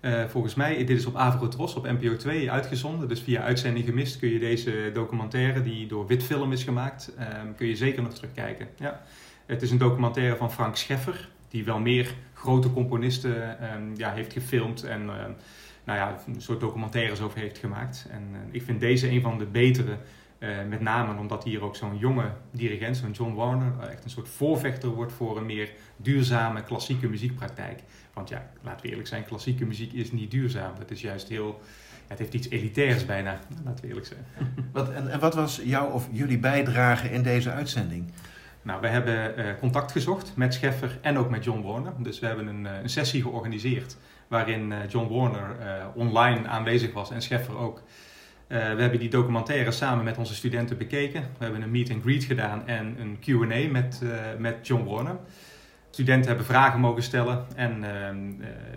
Uh, 0.02 0.26
volgens 0.28 0.56
mij, 0.56 0.78
dit 0.86 0.98
is 0.98 1.06
op 1.06 1.16
Avrotros, 1.16 1.76
op 1.76 1.84
NPO 1.84 2.16
2 2.16 2.52
uitgezonden. 2.52 3.08
Dus 3.08 3.20
via 3.20 3.42
uitzending 3.42 3.86
gemist 3.86 4.20
kun 4.20 4.30
je 4.30 4.40
deze 4.40 4.92
documentaire, 4.94 5.62
die 5.62 5.88
door 5.88 6.08
Witfilm 6.08 6.52
is 6.52 6.64
gemaakt, 6.64 7.14
uh, 7.20 7.26
kun 7.56 7.68
je 7.68 7.76
zeker 7.76 8.04
nog 8.04 8.14
terugkijken. 8.14 8.68
Ja. 8.78 9.02
Het 9.46 9.62
is 9.62 9.72
een 9.72 9.78
documentaire 9.78 10.36
van 10.36 10.52
Frank 10.52 10.76
Scheffer, 10.76 11.30
die 11.52 11.66
wel 11.66 11.80
meer 11.80 12.14
grote 12.34 12.74
componisten 12.74 13.58
uh, 13.62 13.98
ja, 13.98 14.12
heeft 14.12 14.34
gefilmd 14.34 14.84
en 14.84 15.02
ehm, 15.02 15.32
nou 15.84 16.00
ja, 16.00 16.18
een 16.28 16.42
soort 16.42 16.60
documentaires 16.60 17.22
over 17.22 17.40
heeft 17.40 17.58
gemaakt. 17.58 18.08
En 18.12 18.30
eh, 18.34 18.40
ik 18.52 18.62
vind 18.62 18.80
deze 18.80 19.10
een 19.10 19.22
van 19.22 19.38
de 19.38 19.46
betere 19.46 19.98
uh, 20.40 20.50
met 20.70 20.82
name 20.82 21.20
omdat 21.20 21.44
hier 21.44 21.64
ook 21.64 21.76
zo'n 21.76 21.98
jonge 21.98 22.32
dirigent, 22.52 22.98
zo'n 22.98 23.12
John 23.12 23.34
Warner, 23.34 23.74
echt 23.90 24.04
een 24.04 24.10
soort 24.10 24.30
voorvechter 24.30 24.90
wordt 24.90 25.12
voor 25.12 25.38
een 25.38 25.46
meer 25.46 25.70
duurzame 25.96 26.64
klassieke 26.64 27.08
muziekpraktijk. 27.08 27.80
Want 28.14 28.30
ja, 28.30 28.50
laten 28.62 28.82
we 28.82 28.90
eerlijk 28.90 29.08
zijn, 29.08 29.26
klassieke 29.26 29.66
muziek 29.66 29.94
is 29.94 30.12
niet 30.12 30.32
duurzaam. 30.32 30.74
Het 30.80 30.92
is 30.92 31.02
juist 31.02 31.28
heel, 31.30 31.62
het 32.08 32.20
heeft 32.20 32.34
iets 32.34 32.50
elitairs 32.50 33.06
bijna, 33.06 33.40
laten 33.64 33.82
we 33.82 33.88
eerlijk 33.88 34.08
zijn. 34.08 34.26
Wat, 34.72 34.90
en, 34.90 35.12
en 35.12 35.20
wat 35.20 35.36
was 35.36 35.62
jouw 35.64 35.90
of 35.90 36.08
jullie 36.12 36.40
bijdrage 36.40 37.12
in 37.12 37.24
deze 37.24 37.52
uitzending? 37.52 38.12
Nou, 38.62 38.82
we 38.82 38.88
hebben 38.88 39.40
uh, 39.40 39.46
contact 39.60 39.92
gezocht 39.92 40.32
met 40.36 40.54
Scheffer 40.54 40.98
en 41.02 41.18
ook 41.18 41.30
met 41.30 41.44
John 41.44 41.62
Warner. 41.62 41.94
Dus 41.98 42.20
we 42.20 42.26
hebben 42.26 42.48
een, 42.48 42.66
een 42.66 42.90
sessie 42.90 43.22
georganiseerd 43.22 43.98
waarin 44.28 44.72
uh, 44.72 44.78
John 44.90 45.14
Warner 45.14 45.56
online 45.96 46.48
aanwezig 46.48 46.94
was 46.94 47.12
en 47.12 47.22
Scheffer 47.22 47.58
ook. 47.58 47.82
We 48.48 48.56
hebben 48.58 49.00
die 49.00 49.10
documentaire 49.10 49.72
samen 49.72 50.04
met 50.04 50.18
onze 50.18 50.36
studenten 50.36 50.78
bekeken. 50.78 51.22
We 51.22 51.44
hebben 51.44 51.62
een 51.62 51.72
meet 51.72 51.92
and 51.92 52.02
greet 52.02 52.24
gedaan 52.24 52.68
en 52.68 52.96
een 53.00 53.20
Q&A 53.20 53.72
met, 53.72 54.02
met 54.38 54.68
John 54.68 54.84
Warner. 54.84 55.18
Studenten 55.92 56.28
hebben 56.28 56.46
vragen 56.46 56.80
mogen 56.80 57.04
stellen 57.04 57.46
en 57.56 57.72
uh, 57.76 57.90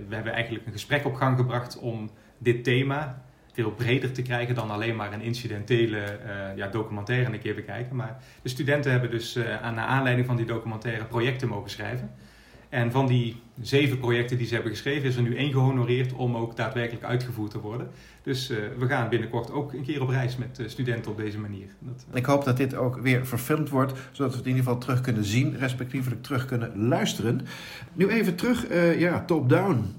we 0.09 0.15
hebben 0.15 0.33
eigenlijk 0.33 0.67
een 0.67 0.73
gesprek 0.73 1.05
op 1.05 1.15
gang 1.15 1.37
gebracht 1.37 1.79
om 1.79 2.11
dit 2.39 2.65
thema 2.65 3.24
veel 3.55 3.71
breder 3.71 4.13
te 4.13 4.23
krijgen 4.23 4.55
dan 4.55 4.71
alleen 4.71 4.97
maar 4.97 5.13
een 5.13 5.21
incidentele 5.21 6.19
ja, 6.57 6.69
documentaire 6.69 7.33
een 7.33 7.41
keer 7.41 7.55
bekijken. 7.55 7.97
Maar 7.97 8.23
de 8.43 8.49
studenten 8.49 8.91
hebben 8.91 9.11
dus 9.11 9.39
aan, 9.63 9.75
naar 9.75 9.87
aanleiding 9.87 10.27
van 10.27 10.37
die 10.37 10.47
documentaire 10.47 11.05
projecten 11.05 11.49
mogen 11.49 11.71
schrijven. 11.71 12.15
En 12.75 12.93
van 12.93 13.07
die 13.07 13.37
zeven 13.61 13.99
projecten 13.99 14.39
die 14.39 14.47
ze 14.47 14.55
hebben 14.55 14.73
geschreven, 14.73 15.09
is 15.09 15.17
er 15.17 15.23
nu 15.23 15.37
één 15.37 15.53
gehonoreerd 15.53 16.13
om 16.13 16.37
ook 16.37 16.57
daadwerkelijk 16.57 17.05
uitgevoerd 17.05 17.51
te 17.51 17.61
worden. 17.61 17.89
Dus 18.23 18.51
uh, 18.51 18.59
we 18.79 18.87
gaan 18.87 19.09
binnenkort 19.09 19.51
ook 19.51 19.73
een 19.73 19.83
keer 19.83 20.03
op 20.03 20.09
reis 20.09 20.37
met 20.37 20.59
uh, 20.61 20.69
studenten 20.69 21.11
op 21.11 21.17
deze 21.17 21.39
manier. 21.39 21.67
Dat, 21.79 22.07
uh... 22.11 22.17
Ik 22.17 22.25
hoop 22.25 22.45
dat 22.45 22.57
dit 22.57 22.75
ook 22.75 22.97
weer 22.97 23.27
verfilmd 23.27 23.69
wordt, 23.69 23.93
zodat 24.13 24.33
we 24.33 24.39
het 24.39 24.47
in 24.47 24.53
ieder 24.53 24.65
geval 24.65 24.81
terug 24.81 25.01
kunnen 25.01 25.25
zien, 25.25 25.59
respectievelijk 25.59 26.23
terug 26.23 26.47
kunnen 26.47 26.89
luisteren. 26.89 27.41
Nu 27.93 28.09
even 28.09 28.35
terug, 28.35 28.67
ja, 28.99 29.25
top-down. 29.25 29.95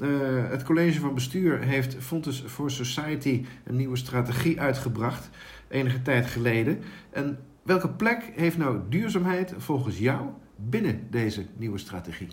het 0.49 0.63
college 0.63 0.99
van 0.99 1.13
bestuur 1.13 1.61
heeft 1.61 1.95
Fontes 1.99 2.43
for 2.47 2.71
Society 2.71 3.45
een 3.63 3.75
nieuwe 3.75 3.97
strategie 3.97 4.61
uitgebracht, 4.61 5.29
enige 5.67 6.01
tijd 6.01 6.25
geleden. 6.25 6.79
En 7.11 7.39
welke 7.63 7.89
plek 7.89 8.31
heeft 8.35 8.57
nou 8.57 8.79
duurzaamheid 8.89 9.53
volgens 9.57 9.97
jou 9.97 10.21
binnen 10.55 11.07
deze 11.09 11.45
nieuwe 11.57 11.77
strategie? 11.77 12.27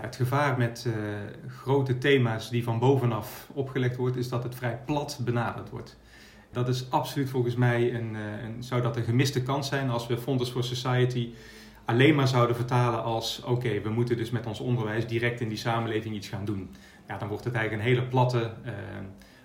Het 0.00 0.16
gevaar 0.16 0.58
met 0.58 0.84
uh, 0.86 0.94
grote 1.48 1.98
thema's 1.98 2.50
die 2.50 2.64
van 2.64 2.78
bovenaf 2.78 3.48
opgelegd 3.52 3.96
wordt, 3.96 4.16
is 4.16 4.28
dat 4.28 4.42
het 4.42 4.54
vrij 4.54 4.78
plat 4.86 5.20
benaderd 5.24 5.70
wordt. 5.70 5.96
Dat 6.52 6.68
is 6.68 6.90
absoluut 6.90 7.30
volgens 7.30 7.54
mij 7.54 7.94
een, 7.94 8.14
uh, 8.14 8.44
een 8.44 8.62
zou 8.62 8.82
dat 8.82 8.96
een 8.96 9.04
gemiste 9.04 9.42
kans 9.42 9.68
zijn 9.68 9.90
als 9.90 10.06
we 10.06 10.18
Fonds 10.18 10.50
for 10.50 10.64
Society 10.64 11.34
alleen 11.84 12.14
maar 12.14 12.28
zouden 12.28 12.56
vertalen 12.56 13.02
als 13.02 13.42
oké, 13.42 13.80
we 13.80 13.90
moeten 13.90 14.16
dus 14.16 14.30
met 14.30 14.46
ons 14.46 14.60
onderwijs 14.60 15.06
direct 15.06 15.40
in 15.40 15.48
die 15.48 15.58
samenleving 15.58 16.14
iets 16.14 16.28
gaan 16.28 16.44
doen. 16.44 16.70
Ja, 17.08 17.18
dan 17.18 17.28
wordt 17.28 17.44
het 17.44 17.54
eigenlijk 17.54 17.84
een 17.84 17.94
hele 17.94 18.08
platte 18.08 18.52
uh, 18.64 18.72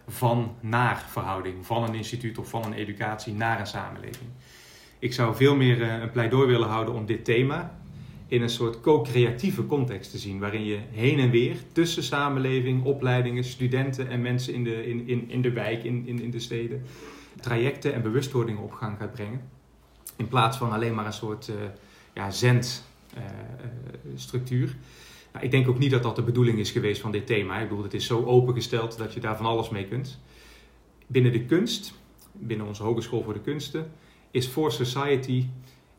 van-naar 0.07 1.05
verhouding 1.07 1.65
van 1.65 1.83
een 1.83 1.95
instituut 1.95 2.37
of 2.37 2.49
van 2.49 2.65
een 2.65 2.73
educatie 2.73 3.33
naar 3.33 3.59
een 3.59 3.67
samenleving. 3.67 4.29
Ik 4.99 5.13
zou 5.13 5.35
veel 5.35 5.55
meer 5.55 5.81
een 5.81 6.11
pleidooi 6.11 6.47
willen 6.47 6.67
houden 6.67 6.93
om 6.93 7.05
dit 7.05 7.25
thema, 7.25 7.80
in 8.31 8.41
een 8.41 8.49
soort 8.49 8.81
co-creatieve 8.81 9.65
context 9.65 10.11
te 10.11 10.17
zien, 10.17 10.39
waarin 10.39 10.65
je 10.65 10.79
heen 10.91 11.19
en 11.19 11.29
weer 11.29 11.55
tussen 11.71 12.03
samenleving, 12.03 12.83
opleidingen, 12.83 13.43
studenten 13.43 14.09
en 14.09 14.21
mensen 14.21 14.53
in 14.53 14.63
de, 14.63 14.87
in, 14.87 15.07
in, 15.07 15.29
in 15.29 15.41
de 15.41 15.51
wijk, 15.51 15.83
in, 15.83 16.07
in, 16.07 16.21
in 16.21 16.31
de 16.31 16.39
steden, 16.39 16.83
trajecten 17.41 17.93
en 17.93 18.01
bewustwordingen 18.01 18.63
op 18.63 18.71
gang 18.71 18.97
gaat 18.97 19.11
brengen. 19.11 19.41
In 20.15 20.27
plaats 20.27 20.57
van 20.57 20.71
alleen 20.71 20.95
maar 20.95 21.05
een 21.05 21.13
soort 21.13 21.47
uh, 21.47 21.55
ja, 22.13 22.31
zendstructuur. 22.31 24.67
Uh, 24.67 24.73
nou, 25.33 25.45
ik 25.45 25.51
denk 25.51 25.67
ook 25.67 25.79
niet 25.79 25.91
dat 25.91 26.03
dat 26.03 26.15
de 26.15 26.23
bedoeling 26.23 26.59
is 26.59 26.71
geweest 26.71 27.01
van 27.01 27.11
dit 27.11 27.25
thema. 27.25 27.59
Ik 27.59 27.69
bedoel, 27.69 27.83
het 27.83 27.93
is 27.93 28.05
zo 28.05 28.23
opengesteld 28.23 28.97
dat 28.97 29.13
je 29.13 29.19
daar 29.19 29.37
van 29.37 29.45
alles 29.45 29.69
mee 29.69 29.85
kunt. 29.85 30.19
Binnen 31.07 31.31
de 31.31 31.45
kunst, 31.45 31.93
binnen 32.31 32.67
onze 32.67 32.83
Hogeschool 32.83 33.23
voor 33.23 33.33
de 33.33 33.41
Kunsten, 33.41 33.91
is 34.31 34.47
For 34.47 34.71
Society 34.71 35.45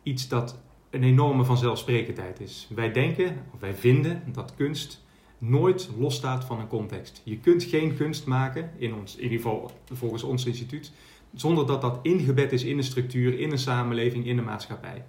iets 0.03 0.29
dat 0.29 0.61
een 0.93 1.03
enorme 1.03 1.45
vanzelfsprekendheid 1.45 2.41
is. 2.41 2.69
Wij 2.75 2.93
denken, 2.93 3.45
of 3.55 3.61
wij 3.61 3.75
vinden, 3.75 4.23
dat 4.27 4.55
kunst 4.55 5.05
nooit 5.39 5.91
losstaat 5.99 6.45
van 6.45 6.61
een 6.61 6.67
context. 6.67 7.21
Je 7.25 7.39
kunt 7.39 7.65
geen 7.65 7.97
kunst 7.97 8.27
maken, 8.27 8.71
in, 8.77 8.95
ons, 8.95 9.17
in 9.17 9.23
ieder 9.23 9.37
geval 9.37 9.71
volgens 9.93 10.23
ons 10.23 10.47
instituut, 10.47 10.93
zonder 11.35 11.67
dat 11.67 11.81
dat 11.81 11.99
ingebed 12.03 12.53
is 12.53 12.65
in 12.65 12.79
een 12.79 12.85
structuur, 12.85 13.39
in 13.39 13.51
een 13.51 13.59
samenleving, 13.59 14.27
in 14.27 14.37
de 14.37 14.43
maatschappij. 14.43 15.05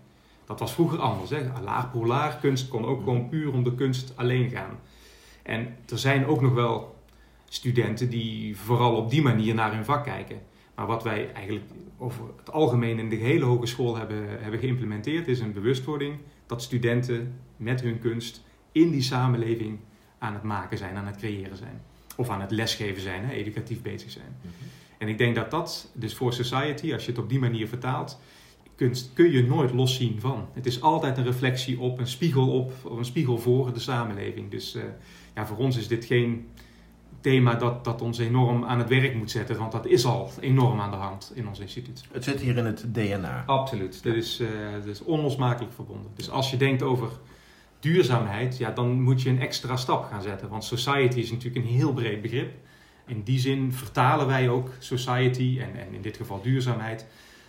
Dat 0.45 0.59
was 0.59 0.73
vroeger 0.73 0.99
anders. 0.99 1.29
Hè? 1.29 1.41
Laag 1.93 2.39
kunst 2.39 2.67
kon 2.67 2.85
ook 2.85 2.99
gewoon 2.99 3.29
puur 3.29 3.53
om 3.53 3.63
de 3.63 3.75
kunst 3.75 4.13
alleen 4.15 4.49
gaan. 4.49 4.79
En 5.41 5.75
er 5.89 5.99
zijn 5.99 6.25
ook 6.25 6.41
nog 6.41 6.53
wel 6.53 6.95
studenten 7.49 8.09
die 8.09 8.57
vooral 8.57 8.95
op 8.95 9.09
die 9.09 9.21
manier 9.21 9.53
naar 9.53 9.73
hun 9.73 9.85
vak 9.85 10.03
kijken. 10.03 10.41
Maar 10.75 10.87
wat 10.87 11.03
wij 11.03 11.31
eigenlijk 11.33 11.65
over 11.97 12.23
het 12.37 12.51
algemeen 12.51 12.99
in 12.99 13.09
de 13.09 13.15
hele 13.15 13.45
hogeschool 13.45 13.97
hebben, 13.97 14.41
hebben 14.41 14.59
geïmplementeerd, 14.59 15.27
is 15.27 15.39
een 15.39 15.53
bewustwording 15.53 16.17
dat 16.45 16.61
studenten 16.61 17.39
met 17.57 17.81
hun 17.81 17.99
kunst 17.99 18.41
in 18.71 18.91
die 18.91 19.01
samenleving 19.01 19.79
aan 20.17 20.33
het 20.33 20.43
maken 20.43 20.77
zijn, 20.77 20.95
aan 20.95 21.05
het 21.05 21.17
creëren 21.17 21.57
zijn. 21.57 21.81
Of 22.17 22.29
aan 22.29 22.41
het 22.41 22.51
lesgeven 22.51 23.01
zijn, 23.01 23.25
hè, 23.25 23.31
educatief 23.31 23.81
bezig 23.81 24.11
zijn. 24.11 24.37
Mhm. 24.41 24.53
En 24.97 25.07
ik 25.07 25.17
denk 25.17 25.35
dat 25.35 25.51
dat, 25.51 25.91
dus 25.93 26.15
voor 26.15 26.33
society, 26.33 26.93
als 26.93 27.05
je 27.05 27.11
het 27.11 27.19
op 27.19 27.29
die 27.29 27.39
manier 27.39 27.67
vertaalt, 27.67 28.19
kunst 28.75 29.13
kun 29.13 29.31
je 29.31 29.43
nooit 29.43 29.73
loszien 29.73 30.19
van. 30.19 30.47
Het 30.53 30.65
is 30.65 30.81
altijd 30.81 31.17
een 31.17 31.23
reflectie 31.23 31.79
op, 31.79 31.99
een 31.99 32.07
spiegel 32.07 32.51
op, 32.51 32.71
of 32.83 32.97
een 32.97 33.05
spiegel 33.05 33.37
voor 33.37 33.73
de 33.73 33.79
samenleving. 33.79 34.51
Dus 34.51 34.75
uh, 34.75 34.83
ja, 35.35 35.45
voor 35.45 35.57
ons 35.57 35.77
is 35.77 35.87
dit 35.87 36.05
geen 36.05 36.47
thema 37.23 37.55
dat, 37.55 37.83
dat 37.83 38.01
ons 38.01 38.17
enorm 38.17 38.65
aan 38.65 38.79
het 38.79 38.89
werk 38.89 39.15
moet 39.15 39.31
zetten, 39.31 39.57
want 39.57 39.71
dat 39.71 39.85
is 39.85 40.05
al 40.05 40.31
enorm 40.39 40.79
aan 40.79 40.91
de 40.91 40.97
hand 40.97 41.31
in 41.35 41.47
ons 41.47 41.59
instituut. 41.59 42.03
Het 42.11 42.23
zit 42.23 42.39
hier 42.39 42.57
in 42.57 42.65
het 42.65 42.85
DNA. 42.93 43.43
Absoluut, 43.45 44.03
dat 44.03 44.15
is, 44.15 44.39
uh, 44.39 44.47
dat 44.73 44.85
is 44.85 45.03
onlosmakelijk 45.03 45.73
verbonden. 45.73 46.11
Dus 46.15 46.29
als 46.29 46.51
je 46.51 46.57
denkt 46.57 46.81
over 46.81 47.09
duurzaamheid, 47.79 48.57
ja, 48.57 48.71
dan 48.71 49.01
moet 49.01 49.21
je 49.21 49.29
een 49.29 49.41
extra 49.41 49.75
stap 49.75 50.03
gaan 50.03 50.21
zetten. 50.21 50.49
Want 50.49 50.63
society 50.63 51.19
is 51.19 51.31
natuurlijk 51.31 51.65
een 51.65 51.71
heel 51.71 51.93
breed 51.93 52.21
begrip. 52.21 52.51
In 53.07 53.23
die 53.23 53.39
zin 53.39 53.73
vertalen 53.73 54.27
wij 54.27 54.49
ook 54.49 54.69
society 54.79 55.59
en, 55.61 55.79
en 55.87 55.93
in 55.93 56.01
dit 56.01 56.17
geval 56.17 56.41
duurzaamheid 56.41 57.05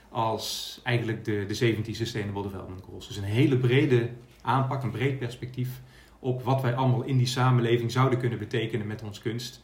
als 0.09 0.81
eigenlijk 0.83 1.25
de, 1.25 1.45
de 1.47 1.55
17 1.55 1.95
Sustainable 1.95 2.43
Development 2.43 2.83
Goals. 2.83 3.07
Dus 3.07 3.17
een 3.17 3.25
hele 3.25 3.57
brede 3.57 4.11
aanpak, 4.43 4.83
een 4.83 4.91
breed 4.91 5.19
perspectief 5.19 5.81
op 6.25 6.43
wat 6.43 6.63
wij 6.63 6.75
allemaal 6.75 7.03
in 7.03 7.17
die 7.17 7.27
samenleving 7.27 7.93
zouden 7.93 8.19
kunnen 8.19 8.39
betekenen 8.39 8.87
met 8.87 9.03
ons 9.03 9.19
kunst. 9.19 9.63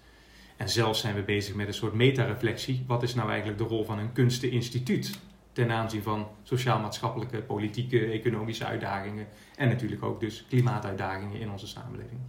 En 0.57 0.69
zelfs 0.69 1.01
zijn 1.01 1.15
we 1.15 1.23
bezig 1.23 1.55
met 1.55 1.67
een 1.67 1.75
soort 1.75 1.95
metareflectie. 1.95 2.85
Wat 2.87 3.03
is 3.03 3.15
nou 3.15 3.29
eigenlijk 3.29 3.59
de 3.59 3.65
rol 3.65 3.85
van 3.85 3.99
een 3.99 4.13
kunsteninstituut 4.13 5.19
ten 5.53 5.71
aanzien 5.71 6.03
van 6.03 6.27
sociaal-maatschappelijke, 6.43 7.43
politieke, 7.43 8.05
economische 8.05 8.65
uitdagingen 8.65 9.27
en 9.57 9.69
natuurlijk 9.69 10.03
ook 10.03 10.21
dus 10.21 10.45
klimaatuitdagingen 10.49 11.41
in 11.41 11.51
onze 11.51 11.67
samenleving. 11.67 12.21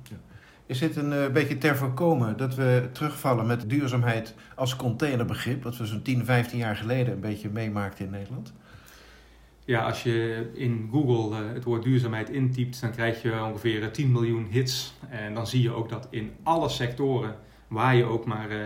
Is 0.66 0.80
dit 0.80 0.96
een 0.96 1.12
uh, 1.12 1.28
beetje 1.28 1.58
ter 1.58 1.76
voorkomen 1.76 2.38
dat 2.38 2.56
we 2.56 2.90
terugvallen 2.94 3.48
met 3.48 3.70
duurzaamheid 3.70 4.36
als 4.56 4.76
containerbegrip, 4.76 5.64
wat 5.64 5.78
we 5.78 5.86
zo'n 5.86 6.02
10, 6.02 6.26
15 6.26 6.58
jaar 6.58 6.76
geleden 6.76 7.14
een 7.14 7.20
beetje 7.20 7.50
meemaakten 7.50 8.06
in 8.06 8.12
Nederland? 8.12 8.54
Ja, 9.66 9.86
als 9.86 10.04
je 10.04 10.50
in 10.54 10.90
Google 10.92 11.40
uh, 11.40 11.54
het 11.54 11.64
woord 11.64 11.84
duurzaamheid 11.84 12.30
intypt, 12.30 12.82
dan 12.82 12.92
krijg 12.92 13.22
je 13.22 13.44
ongeveer 13.44 13.92
10 13.92 14.12
miljoen 14.12 14.48
hits. 14.50 14.94
En 15.10 15.34
dan 15.34 15.48
zie 15.48 15.62
je 15.62 15.72
ook 15.72 15.90
dat 15.90 16.08
in 16.10 16.32
alle 16.44 16.70
sectoren 16.70 17.36
waar 17.68 17.96
je 17.96 18.04
ook 18.04 18.26
maar, 18.26 18.52
uh, 18.52 18.58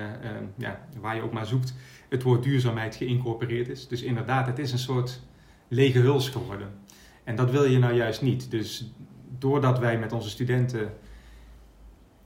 ja, 0.57 0.87
waar 0.99 1.15
je 1.15 1.21
ook 1.21 1.33
maar 1.33 1.45
zoekt, 1.45 1.73
het 2.09 2.23
woord 2.23 2.43
duurzaamheid 2.43 2.95
geïncorporeerd 2.95 3.67
is. 3.67 3.87
Dus 3.87 4.01
inderdaad, 4.01 4.47
het 4.47 4.59
is 4.59 4.71
een 4.71 4.79
soort 4.79 5.21
lege 5.67 5.99
huls 5.99 6.29
geworden. 6.29 6.69
En 7.23 7.35
dat 7.35 7.51
wil 7.51 7.65
je 7.65 7.79
nou 7.79 7.93
juist 7.93 8.21
niet. 8.21 8.51
Dus 8.51 8.91
doordat 9.37 9.79
wij 9.79 9.99
met 9.99 10.11
onze 10.11 10.29
studenten 10.29 10.93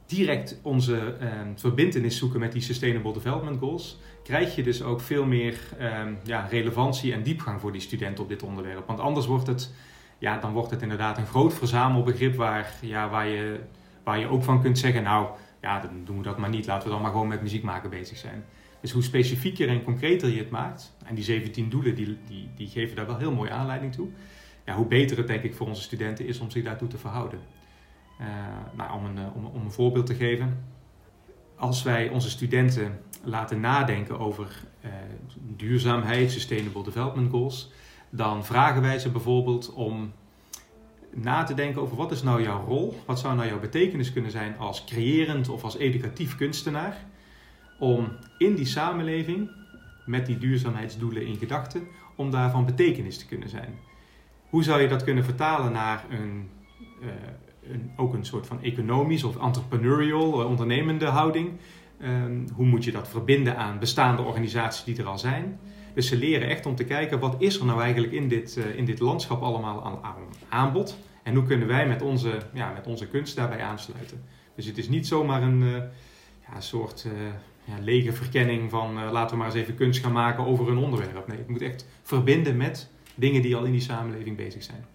direct 0.06 0.60
onze 0.62 1.18
uh, 1.22 1.28
verbindenis 1.56 2.18
zoeken 2.18 2.40
met 2.40 2.52
die 2.52 2.62
Sustainable 2.62 3.14
Development 3.14 3.60
Goals, 3.60 4.00
krijg 4.30 4.56
je 4.56 4.64
dus 4.64 4.84
ook 4.84 5.02
veel 5.02 5.26
meer 5.26 5.60
um, 5.82 6.18
ja, 6.24 6.48
relevantie 6.50 7.14
en 7.14 7.24
diepgang 7.24 7.62
voor 7.62 7.72
die 7.72 7.82
studenten 7.82 8.24
op 8.24 8.30
dit 8.30 8.44
onderwerp. 8.44 8.88
Want 8.88 9.00
anders 9.00 9.26
wordt 9.26 9.48
het, 9.48 9.74
ja, 10.18 10.38
dan 10.38 10.52
wordt 10.52 10.72
het 10.72 10.82
inderdaad 10.82 11.18
een 11.18 11.26
groot 11.26 11.54
verzamelbegrip 11.54 12.36
waar, 12.36 12.74
ja, 12.82 13.10
waar, 13.10 13.28
je, 13.28 13.60
waar 14.04 14.20
je 14.20 14.28
ook 14.28 14.44
van 14.44 14.62
kunt 14.62 14.78
zeggen, 14.78 15.04
nou 15.04 15.28
ja, 15.62 15.80
dan 15.80 16.06
doen 16.06 16.18
we 16.18 16.24
dat 16.24 16.38
maar 16.38 16.50
niet, 16.50 16.66
laten 16.66 16.88
we 16.88 16.94
dan 16.94 17.02
maar 17.02 17.12
gewoon 17.12 17.28
met 17.28 17.42
muziek 17.42 17.64
maken 17.64 17.90
bezig 17.90 18.18
zijn. 18.18 18.46
Dus 18.82 18.92
hoe 18.92 19.04
specifieker 19.04 19.70
en 19.70 19.84
concreter 19.84 20.30
je 20.30 20.40
het 20.40 20.50
maakt, 20.50 20.96
en 21.06 21.16
die 21.16 21.24
17 21.24 21.70
doelen 21.70 21.96
die, 21.96 22.18
die, 22.28 22.50
die 22.56 22.68
geven 22.68 22.96
daar 22.96 23.08
wel 23.08 23.18
heel 23.18 23.34
mooi 23.34 23.50
aanleiding 23.50 23.94
toe, 23.94 24.08
ja, 24.66 24.76
hoe 24.76 24.86
beter 24.86 25.18
het 25.18 25.28
denk 25.28 25.44
ik 25.44 25.56
voor 25.56 25.68
onze 25.68 25.82
studenten 25.82 26.26
is 26.26 26.40
om 26.40 26.50
zich 26.50 26.64
daartoe 26.64 26.88
te 26.88 26.98
verhouden. 26.98 27.40
Uh, 28.22 28.28
nou, 28.78 28.94
om, 28.94 29.06
een, 29.06 29.18
eh, 29.18 29.36
om, 29.36 29.46
om, 29.46 29.62
een 29.62 29.72
voorbeeld 29.72 30.06
te 30.06 30.16
geven. 30.16 30.64
Als 31.60 31.84
wij 31.84 32.10
onze 32.10 32.30
studenten 32.30 33.00
laten 33.24 33.60
nadenken 33.60 34.20
over 34.20 34.64
uh, 34.86 34.92
duurzaamheid, 35.56 36.32
Sustainable 36.32 36.84
Development 36.84 37.32
Goals, 37.32 37.72
dan 38.10 38.46
vragen 38.46 38.82
wij 38.82 39.00
ze 39.00 39.10
bijvoorbeeld 39.10 39.74
om 39.74 40.12
na 41.14 41.44
te 41.44 41.54
denken 41.54 41.82
over 41.82 41.98
wat 41.98 42.12
is 42.12 42.24
nou 42.24 42.44
jouw 42.44 42.66
rol, 42.66 43.00
wat 43.06 43.20
zou 43.20 43.36
nou 43.36 43.48
jouw 43.48 43.60
betekenis 43.60 44.14
kunnen 44.14 44.32
zijn 44.32 44.58
als 44.58 44.84
creërend 44.84 45.50
of 45.50 45.64
als 45.64 45.78
educatief 45.78 46.36
kunstenaar, 46.36 46.98
om 47.80 48.08
in 48.38 48.56
die 48.56 48.66
samenleving 48.66 49.52
met 50.06 50.26
die 50.26 50.38
duurzaamheidsdoelen 50.38 51.26
in 51.26 51.36
gedachten, 51.36 51.88
om 52.16 52.32
daarvan 52.32 52.66
betekenis 52.66 53.18
te 53.18 53.26
kunnen 53.26 53.50
zijn. 53.50 53.80
Hoe 54.50 54.64
zou 54.64 54.82
je 54.82 54.88
dat 54.88 55.04
kunnen 55.04 55.24
vertalen 55.24 55.72
naar 55.72 56.06
een, 56.10 56.50
ook 57.96 58.14
een 58.14 58.26
soort 58.26 58.48
van 58.48 58.62
economisch 58.62 59.24
of 59.24 59.38
entrepreneurial, 59.38 60.42
eh, 60.42 60.50
ondernemende 60.50 61.06
houding. 61.06 61.52
Um, 62.04 62.46
hoe 62.54 62.66
moet 62.66 62.84
je 62.84 62.92
dat 62.92 63.08
verbinden 63.08 63.58
aan 63.58 63.80
bestaande 63.80 64.22
organisaties 64.22 64.84
die 64.84 64.98
er 64.98 65.06
al 65.06 65.18
zijn? 65.18 65.60
Dus 65.94 66.08
ze 66.08 66.18
leren 66.18 66.50
echt 66.50 66.66
om 66.66 66.76
te 66.76 66.84
kijken 66.84 67.20
wat 67.20 67.36
is 67.38 67.60
er 67.60 67.66
nou 67.66 67.82
eigenlijk 67.82 68.14
in 68.14 68.28
dit, 68.28 68.58
uh, 68.58 68.76
in 68.76 68.86
dit 68.86 69.00
landschap 69.00 69.42
allemaal 69.42 69.86
aan, 69.86 70.04
aan, 70.04 70.16
aanbod. 70.50 70.98
En 71.24 71.36
hoe 71.36 71.44
kunnen 71.44 71.68
wij 71.68 71.88
met 71.88 72.02
onze, 72.02 72.38
ja, 72.54 72.72
met 72.72 72.88
onze 72.88 73.08
kunst 73.08 73.36
daarbij 73.36 73.62
aansluiten. 73.62 74.24
Dus 74.56 74.66
het 74.66 74.78
is 74.78 74.90
niet 74.90 75.08
zomaar 75.08 75.42
een 75.42 75.62
uh, 75.62 75.76
ja, 76.48 76.60
soort 76.60 77.08
ja, 77.64 77.74
lege 77.82 78.14
verkenning 78.14 78.70
van 78.70 78.94
laten 79.12 79.32
we 79.32 79.38
maar 79.38 79.52
eens 79.52 79.62
even 79.62 79.76
kunst 79.76 80.02
gaan 80.02 80.12
maken 80.12 80.46
over 80.46 80.70
een 80.70 80.78
onderwerp. 80.78 81.28
Nee, 81.28 81.38
het 81.38 81.50
moet 81.50 81.62
echt 81.62 81.88
verbinden 82.04 82.58
met 82.58 82.90
dingen 83.16 83.42
die 83.42 83.56
al 83.56 83.64
in 83.64 83.72
die 83.72 83.82
samenleving 83.82 84.36
bezig 84.36 84.64
zijn. 84.64 84.86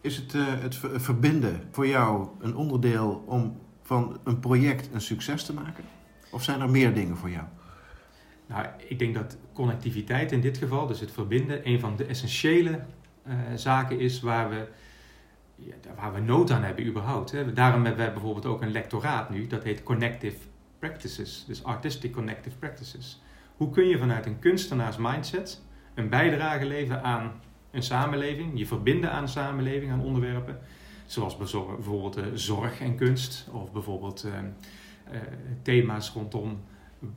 Is 0.00 0.16
het, 0.16 0.34
uh, 0.34 0.46
het 0.60 0.80
verbinden 0.94 1.68
voor 1.70 1.86
jou 1.86 2.28
een 2.40 2.56
onderdeel 2.56 3.24
om 3.26 3.60
van 3.82 4.20
een 4.24 4.40
project 4.40 4.88
een 4.92 5.00
succes 5.00 5.44
te 5.44 5.52
maken? 5.52 5.84
Of 6.30 6.42
zijn 6.42 6.60
er 6.60 6.70
meer 6.70 6.94
dingen 6.94 7.16
voor 7.16 7.30
jou? 7.30 7.44
Nou, 8.46 8.66
ik 8.88 8.98
denk 8.98 9.14
dat 9.14 9.36
connectiviteit 9.52 10.32
in 10.32 10.40
dit 10.40 10.58
geval, 10.58 10.86
dus 10.86 11.00
het 11.00 11.10
verbinden, 11.10 11.68
een 11.68 11.80
van 11.80 11.96
de 11.96 12.04
essentiële 12.04 12.80
uh, 13.26 13.34
zaken 13.54 13.98
is 13.98 14.20
waar 14.20 14.50
we, 14.50 14.68
ja, 15.56 15.74
waar 15.96 16.12
we 16.12 16.20
nood 16.20 16.50
aan 16.50 16.62
hebben 16.62 16.86
überhaupt. 16.86 17.30
Hè. 17.30 17.52
Daarom 17.52 17.84
hebben 17.84 18.06
we 18.06 18.12
bijvoorbeeld 18.12 18.46
ook 18.46 18.62
een 18.62 18.72
lectoraat 18.72 19.30
nu, 19.30 19.46
dat 19.46 19.64
heet 19.64 19.82
Connective 19.82 20.36
Practices, 20.78 21.44
dus 21.46 21.64
Artistic 21.64 22.12
Connective 22.12 22.56
Practices. 22.56 23.22
Hoe 23.56 23.70
kun 23.70 23.86
je 23.86 23.98
vanuit 23.98 24.26
een 24.26 24.38
kunstenaars 24.38 24.96
mindset 24.96 25.62
een 25.94 26.08
bijdrage 26.08 26.64
leveren 26.64 27.02
aan 27.02 27.32
een 27.70 27.82
samenleving, 27.82 28.58
je 28.58 28.66
verbinden 28.66 29.12
aan 29.12 29.28
samenleving, 29.28 29.92
aan 29.92 30.00
onderwerpen. 30.00 30.58
Zoals 31.06 31.36
bijvoorbeeld 31.36 32.18
uh, 32.18 32.24
zorg 32.34 32.80
en 32.80 32.96
kunst, 32.96 33.48
of 33.52 33.72
bijvoorbeeld 33.72 34.24
uh, 34.24 34.32
uh, 35.12 35.20
thema's 35.62 36.12
rondom 36.12 36.60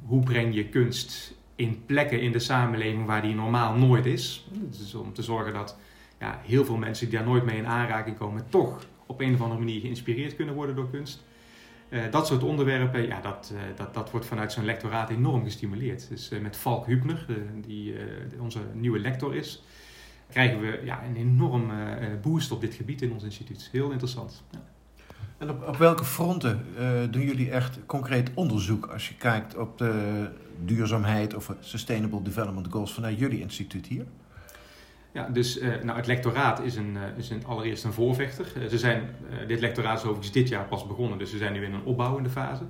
hoe 0.06 0.24
breng 0.24 0.56
je 0.56 0.70
kunst 0.70 1.34
in 1.56 1.86
plekken 1.86 2.22
in 2.22 2.32
de 2.32 2.40
samenleving 2.40 3.06
waar 3.06 3.22
die 3.22 3.36
normaal 3.36 3.76
nooit 3.76 4.06
is. 4.06 4.48
Dus 4.52 4.94
om 4.94 5.14
te 5.14 5.24
zorgen 5.24 5.54
dat 5.54 5.78
ja, 6.20 6.40
heel 6.46 6.66
veel 6.66 6.78
mensen 6.78 7.10
die 7.10 7.18
daar 7.18 7.28
nooit 7.28 7.46
mee 7.46 7.58
in 7.58 7.68
aanraking 7.68 8.18
komen, 8.18 8.46
toch 8.50 8.86
op 9.06 9.22
een 9.22 9.34
of 9.34 9.42
andere 9.42 9.60
manier 9.60 9.82
geïnspireerd 9.82 10.36
kunnen 10.36 10.56
worden 10.56 10.76
door 10.76 10.90
kunst. 10.90 11.24
dat 12.12 12.28
soort 12.28 12.44
onderwerpen, 12.44 13.08
ja, 13.08 13.22
dat, 13.22 13.54
dat, 13.76 13.94
dat 13.94 14.12
wordt 14.12 14.26
vanuit 14.26 14.52
zo'n 14.52 14.66
lectoraat 14.66 15.10
enorm 15.10 15.44
gestimuleerd. 15.44 16.10
Dus 16.10 16.30
met 16.42 16.58
Valk 16.58 16.86
Hübner, 16.86 17.26
die 17.66 17.96
onze 18.40 18.60
nieuwe 18.74 19.00
lector 19.00 19.36
is, 19.36 19.64
krijgen 20.34 20.62
we 20.62 20.82
ja, 20.84 21.04
een 21.06 21.16
enorme 21.16 21.96
eh, 21.96 22.08
boost 22.22 22.52
op 22.52 22.62
dit 22.62 22.74
gebied 22.74 23.02
in 23.02 23.12
ons 23.12 23.24
instituut. 23.24 23.70
Heel 23.72 23.92
interessant. 23.92 24.44
Ja. 24.52 24.62
En 25.38 25.50
op, 25.50 25.68
op 25.68 25.76
welke 25.76 26.06
fronten 26.06 26.66
uh, 26.80 26.90
doen 27.10 27.22
jullie 27.22 27.52
echt 27.52 27.80
concreet 27.86 28.32
onderzoek 28.34 28.86
als 28.86 29.10
je 29.10 29.16
kijkt 29.16 29.58
op 29.58 29.78
de 29.78 30.30
duurzaamheid 30.66 31.36
of 31.36 31.56
Sustainable 31.60 32.22
Development 32.22 32.68
Goals 32.72 32.94
vanuit 32.94 33.20
jullie 33.20 33.40
instituut 33.40 33.88
hier? 33.88 34.06
Ja, 35.12 35.30
dus 35.30 35.62
uh, 35.62 35.82
nou, 35.84 35.98
het 35.98 36.08
lectoraat 36.08 36.62
is, 36.62 36.76
een, 36.76 36.98
is 37.18 37.30
een, 37.30 37.46
allereerst 37.46 37.84
een 37.84 37.94
voorvechter. 37.94 38.70
ze 38.70 38.78
zijn, 38.78 39.10
dit 39.48 39.60
lectoraat 39.60 39.98
is 39.98 40.04
overigens 40.04 40.32
dit 40.32 40.50
jaar 40.50 40.66
pas 40.66 40.88
begonnen, 40.88 41.18
dus 41.18 41.30
ze 41.30 41.38
zijn 41.38 41.54
nu 41.54 41.66
in 41.66 41.74
een 41.74 41.84
opbouwende 41.84 42.30
fase 42.30 42.64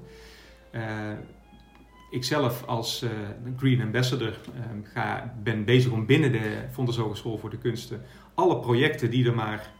ikzelf 2.13 2.63
als 2.65 3.03
uh, 3.03 3.09
Green 3.57 3.81
Ambassador 3.81 4.39
um, 4.71 4.83
ga, 4.93 5.33
ben 5.43 5.65
bezig 5.65 5.91
om 5.91 6.05
binnen 6.05 6.31
de 6.31 6.65
Fontes 6.71 6.97
Hogeschool 6.97 7.37
voor 7.37 7.49
de 7.49 7.57
Kunsten 7.57 8.01
alle 8.33 8.59
projecten 8.59 9.09
die 9.09 9.25
er 9.25 9.35
maar 9.35 9.71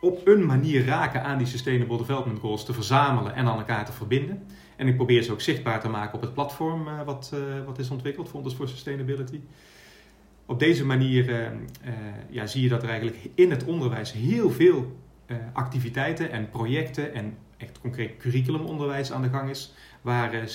op 0.00 0.26
een 0.26 0.46
manier 0.46 0.84
raken 0.84 1.22
aan 1.22 1.38
die 1.38 1.46
Sustainable 1.46 1.96
Development 1.96 2.38
Goals 2.38 2.64
te 2.64 2.72
verzamelen 2.72 3.34
en 3.34 3.46
aan 3.46 3.58
elkaar 3.58 3.84
te 3.84 3.92
verbinden. 3.92 4.42
En 4.76 4.88
ik 4.88 4.96
probeer 4.96 5.22
ze 5.22 5.32
ook 5.32 5.40
zichtbaar 5.40 5.80
te 5.80 5.88
maken 5.88 6.14
op 6.14 6.20
het 6.20 6.34
platform 6.34 6.88
uh, 6.88 7.02
wat, 7.02 7.30
uh, 7.34 7.64
wat 7.66 7.78
is 7.78 7.90
ontwikkeld, 7.90 8.28
Fontes 8.28 8.52
for 8.52 8.68
Sustainability. 8.68 9.40
op 10.46 10.58
deze 10.58 10.84
manier 10.84 11.52
ja, 12.30 12.46
zie 12.46 12.62
je 12.62 12.68
dat 12.68 12.82
er 12.82 12.88
eigenlijk 12.88 13.30
in 13.34 13.50
het 13.50 13.64
onderwijs 13.64 14.12
heel 14.12 14.50
veel 14.50 14.96
activiteiten 15.52 16.30
en 16.30 16.50
projecten 16.50 17.14
en 17.14 17.36
echt 17.56 17.80
concreet 17.80 18.16
curriculumonderwijs 18.16 19.12
aan 19.12 19.22
de 19.22 19.28
gang 19.28 19.50
is, 19.50 19.72
waar 20.04 20.48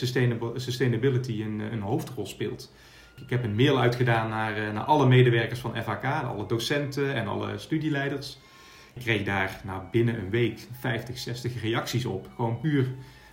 sustainability 0.56 1.41
een, 1.41 1.60
een 1.60 1.82
hoofdrol 1.82 2.25
speelt. 2.25 2.74
Ik 3.15 3.29
heb 3.29 3.44
een 3.44 3.56
mail 3.56 3.79
uitgedaan 3.79 4.29
naar, 4.29 4.74
naar 4.74 4.84
alle 4.84 5.08
medewerkers 5.08 5.60
van 5.60 5.75
FHK, 5.75 6.03
alle 6.03 6.46
docenten 6.46 7.13
en 7.13 7.27
alle 7.27 7.58
studieleiders. 7.58 8.38
Ik 8.94 9.01
kreeg 9.01 9.24
daar 9.24 9.62
nou, 9.63 9.82
binnen 9.91 10.20
een 10.20 10.29
week 10.29 10.68
50, 10.79 11.18
60 11.18 11.62
reacties 11.62 12.06
op. 12.06 12.29
Gewoon 12.36 12.60
puur 12.60 12.88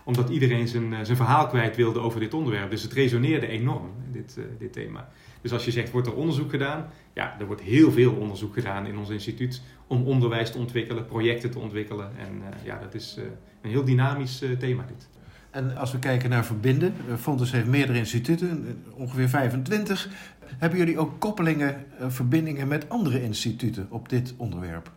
omdat 0.04 0.28
iedereen 0.28 0.68
zijn, 0.68 0.94
eh, 0.94 1.00
zijn 1.02 1.16
verhaal 1.16 1.46
kwijt 1.46 1.76
wilde 1.76 1.98
over 1.98 2.20
dit 2.20 2.34
onderwerp. 2.34 2.70
Dus 2.70 2.82
het 2.82 2.92
resoneerde 2.92 3.46
enorm, 3.46 3.90
dit, 4.12 4.38
dit 4.58 4.72
thema. 4.72 5.08
Dus 5.40 5.52
als 5.52 5.64
je 5.64 5.70
zegt, 5.70 5.90
wordt 5.90 6.06
er 6.06 6.14
onderzoek 6.14 6.50
gedaan? 6.50 6.90
Ja, 7.12 7.36
er 7.38 7.46
wordt 7.46 7.62
heel 7.62 7.92
veel 7.92 8.12
onderzoek 8.12 8.54
gedaan 8.54 8.86
in 8.86 8.98
ons 8.98 9.08
instituut 9.08 9.62
om 9.86 10.04
onderwijs 10.04 10.50
te 10.50 10.58
ontwikkelen, 10.58 11.06
projecten 11.06 11.50
te 11.50 11.58
ontwikkelen. 11.58 12.10
En 12.18 12.42
ja, 12.64 12.78
dat 12.78 12.94
is 12.94 13.18
een 13.62 13.70
heel 13.70 13.84
dynamisch 13.84 14.42
thema 14.58 14.84
dit. 14.86 15.08
En 15.56 15.76
als 15.76 15.92
we 15.92 15.98
kijken 15.98 16.30
naar 16.30 16.44
verbinden, 16.44 16.94
Fontes 17.18 17.52
heeft 17.52 17.66
meerdere 17.66 17.98
instituten, 17.98 18.82
ongeveer 18.94 19.28
25. 19.28 20.08
Hebben 20.44 20.78
jullie 20.78 20.98
ook 20.98 21.20
koppelingen, 21.20 21.84
verbindingen 22.08 22.68
met 22.68 22.88
andere 22.88 23.22
instituten 23.22 23.86
op 23.90 24.08
dit 24.08 24.34
onderwerp? 24.36 24.90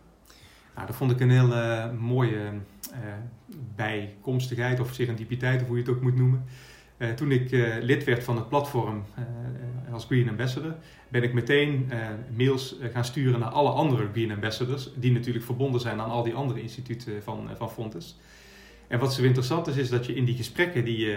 Nou, 0.74 0.86
dat 0.86 0.96
vond 0.96 1.10
ik 1.10 1.20
een 1.20 1.30
heel 1.30 1.54
mooie 1.92 2.38
bijkomstigheid 3.76 4.80
of 4.80 4.94
serendipiteit, 4.94 5.62
of 5.62 5.66
hoe 5.66 5.76
je 5.76 5.82
het 5.82 5.92
ook 5.92 6.02
moet 6.02 6.16
noemen. 6.16 6.44
Toen 7.16 7.30
ik 7.30 7.50
lid 7.82 8.04
werd 8.04 8.24
van 8.24 8.36
het 8.36 8.48
platform 8.48 9.02
als 9.92 10.04
Green 10.04 10.28
Ambassador, 10.28 10.74
ben 11.08 11.22
ik 11.22 11.32
meteen 11.32 11.90
mails 12.36 12.76
gaan 12.92 13.04
sturen 13.04 13.40
naar 13.40 13.50
alle 13.50 13.70
andere 13.70 14.08
Green 14.12 14.32
Ambassadors, 14.32 14.90
die 14.94 15.12
natuurlijk 15.12 15.44
verbonden 15.44 15.80
zijn 15.80 16.00
aan 16.00 16.10
al 16.10 16.22
die 16.22 16.34
andere 16.34 16.62
instituten 16.62 17.22
van, 17.22 17.48
van 17.56 17.70
Fontes. 17.70 18.18
En 18.90 18.98
wat 18.98 19.14
zo 19.14 19.22
interessant 19.22 19.66
is, 19.66 19.76
is 19.76 19.88
dat 19.88 20.06
je 20.06 20.14
in 20.14 20.24
die 20.24 20.36
gesprekken, 20.36 20.84
die 20.84 21.16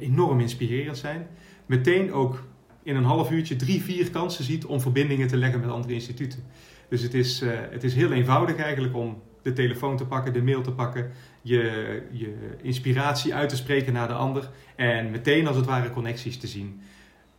enorm 0.00 0.40
inspirerend 0.40 0.98
zijn, 0.98 1.26
meteen 1.66 2.12
ook 2.12 2.44
in 2.82 2.96
een 2.96 3.04
half 3.04 3.30
uurtje 3.30 3.56
drie, 3.56 3.82
vier 3.82 4.10
kansen 4.10 4.44
ziet 4.44 4.64
om 4.64 4.80
verbindingen 4.80 5.28
te 5.28 5.36
leggen 5.36 5.60
met 5.60 5.70
andere 5.70 5.94
instituten. 5.94 6.44
Dus 6.88 7.02
het 7.02 7.14
is, 7.14 7.42
het 7.70 7.84
is 7.84 7.94
heel 7.94 8.12
eenvoudig 8.12 8.56
eigenlijk 8.56 8.96
om 8.96 9.22
de 9.42 9.52
telefoon 9.52 9.96
te 9.96 10.06
pakken, 10.06 10.32
de 10.32 10.42
mail 10.42 10.62
te 10.62 10.72
pakken, 10.72 11.10
je, 11.42 12.02
je 12.10 12.34
inspiratie 12.62 13.34
uit 13.34 13.48
te 13.48 13.56
spreken 13.56 13.92
naar 13.92 14.08
de 14.08 14.14
ander 14.14 14.50
en 14.76 15.10
meteen 15.10 15.46
als 15.46 15.56
het 15.56 15.66
ware 15.66 15.90
connecties 15.90 16.38
te 16.38 16.46
zien. 16.46 16.80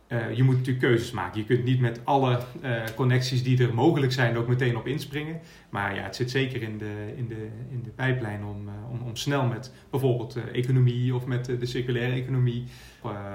Uh, 0.08 0.34
je 0.34 0.42
moet 0.42 0.56
natuurlijk 0.56 0.84
keuzes 0.84 1.10
maken. 1.10 1.40
Je 1.40 1.46
kunt 1.46 1.64
niet 1.64 1.80
met 1.80 2.00
alle 2.04 2.40
uh, 2.62 2.82
connecties 2.96 3.42
die 3.42 3.62
er 3.62 3.74
mogelijk 3.74 4.12
zijn 4.12 4.36
ook 4.36 4.48
meteen 4.48 4.76
op 4.76 4.86
inspringen. 4.86 5.40
Maar 5.70 5.94
ja, 5.94 6.02
het 6.02 6.16
zit 6.16 6.30
zeker 6.30 6.62
in 6.62 6.78
de, 6.78 7.12
in 7.16 7.28
de, 7.28 7.48
in 7.70 7.82
de 7.82 7.90
pijplijn 7.90 8.44
om, 8.44 8.68
uh, 8.68 8.72
om, 8.90 9.00
om 9.06 9.16
snel 9.16 9.46
met 9.46 9.72
bijvoorbeeld 9.90 10.36
economie 10.52 11.14
of 11.14 11.26
met 11.26 11.44
de 11.44 11.66
circulaire 11.66 12.14
economie 12.14 12.64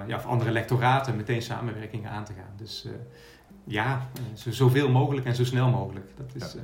ja, 0.07 0.15
of 0.15 0.25
andere 0.25 0.51
lectoraten 0.51 1.15
meteen 1.15 1.41
samenwerkingen 1.41 2.09
aan 2.09 2.25
te 2.25 2.33
gaan. 2.33 2.53
Dus 2.57 2.87
ja, 3.63 4.09
zo, 4.33 4.51
zoveel 4.51 4.89
mogelijk 4.89 5.25
en 5.25 5.35
zo 5.35 5.43
snel 5.43 5.69
mogelijk. 5.69 6.11
Dat 6.17 6.35
is, 6.35 6.53
ja. 6.53 6.59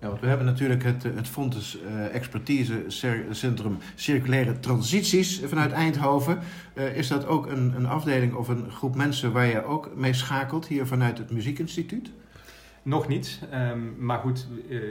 Ja, 0.00 0.18
we 0.20 0.26
hebben 0.26 0.46
natuurlijk 0.46 0.82
het, 0.84 1.02
het 1.02 1.28
Fontes 1.28 1.78
uh, 1.82 2.14
Expertise 2.14 2.84
Centrum 3.30 3.78
Circulaire 3.94 4.60
Transities 4.60 5.40
vanuit 5.44 5.72
Eindhoven. 5.72 6.38
Uh, 6.74 6.96
is 6.96 7.08
dat 7.08 7.26
ook 7.26 7.46
een, 7.46 7.74
een 7.76 7.86
afdeling 7.86 8.34
of 8.34 8.48
een 8.48 8.70
groep 8.70 8.94
mensen 8.94 9.32
waar 9.32 9.46
je 9.46 9.64
ook 9.64 9.96
mee 9.96 10.12
schakelt 10.12 10.66
hier 10.66 10.86
vanuit 10.86 11.18
het 11.18 11.30
Muziekinstituut? 11.30 12.10
Nog 12.82 13.08
niet, 13.08 13.40
um, 13.54 13.94
maar 13.98 14.18
goed, 14.18 14.46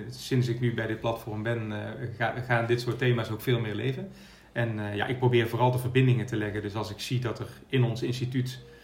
sinds 0.09 0.47
ik 0.47 0.59
nu 0.59 0.73
bij 0.73 0.87
dit 0.87 0.99
platform 0.99 1.43
ben, 1.43 1.73
ga, 2.17 2.33
gaan 2.47 2.65
dit 2.65 2.81
soort 2.81 2.97
thema's 2.97 3.29
ook 3.29 3.41
veel 3.41 3.59
meer 3.59 3.75
leven. 3.75 4.09
En 4.51 4.95
ja, 4.95 5.05
ik 5.05 5.17
probeer 5.17 5.47
vooral 5.47 5.71
de 5.71 5.79
verbindingen 5.79 6.25
te 6.25 6.35
leggen. 6.35 6.61
Dus 6.61 6.75
als 6.75 6.91
ik 6.91 7.00
zie 7.00 7.19
dat 7.19 7.39
er 7.39 7.48
in 7.67 7.83
ons 7.83 8.03
instituut 8.03 8.59
eh, 8.59 8.77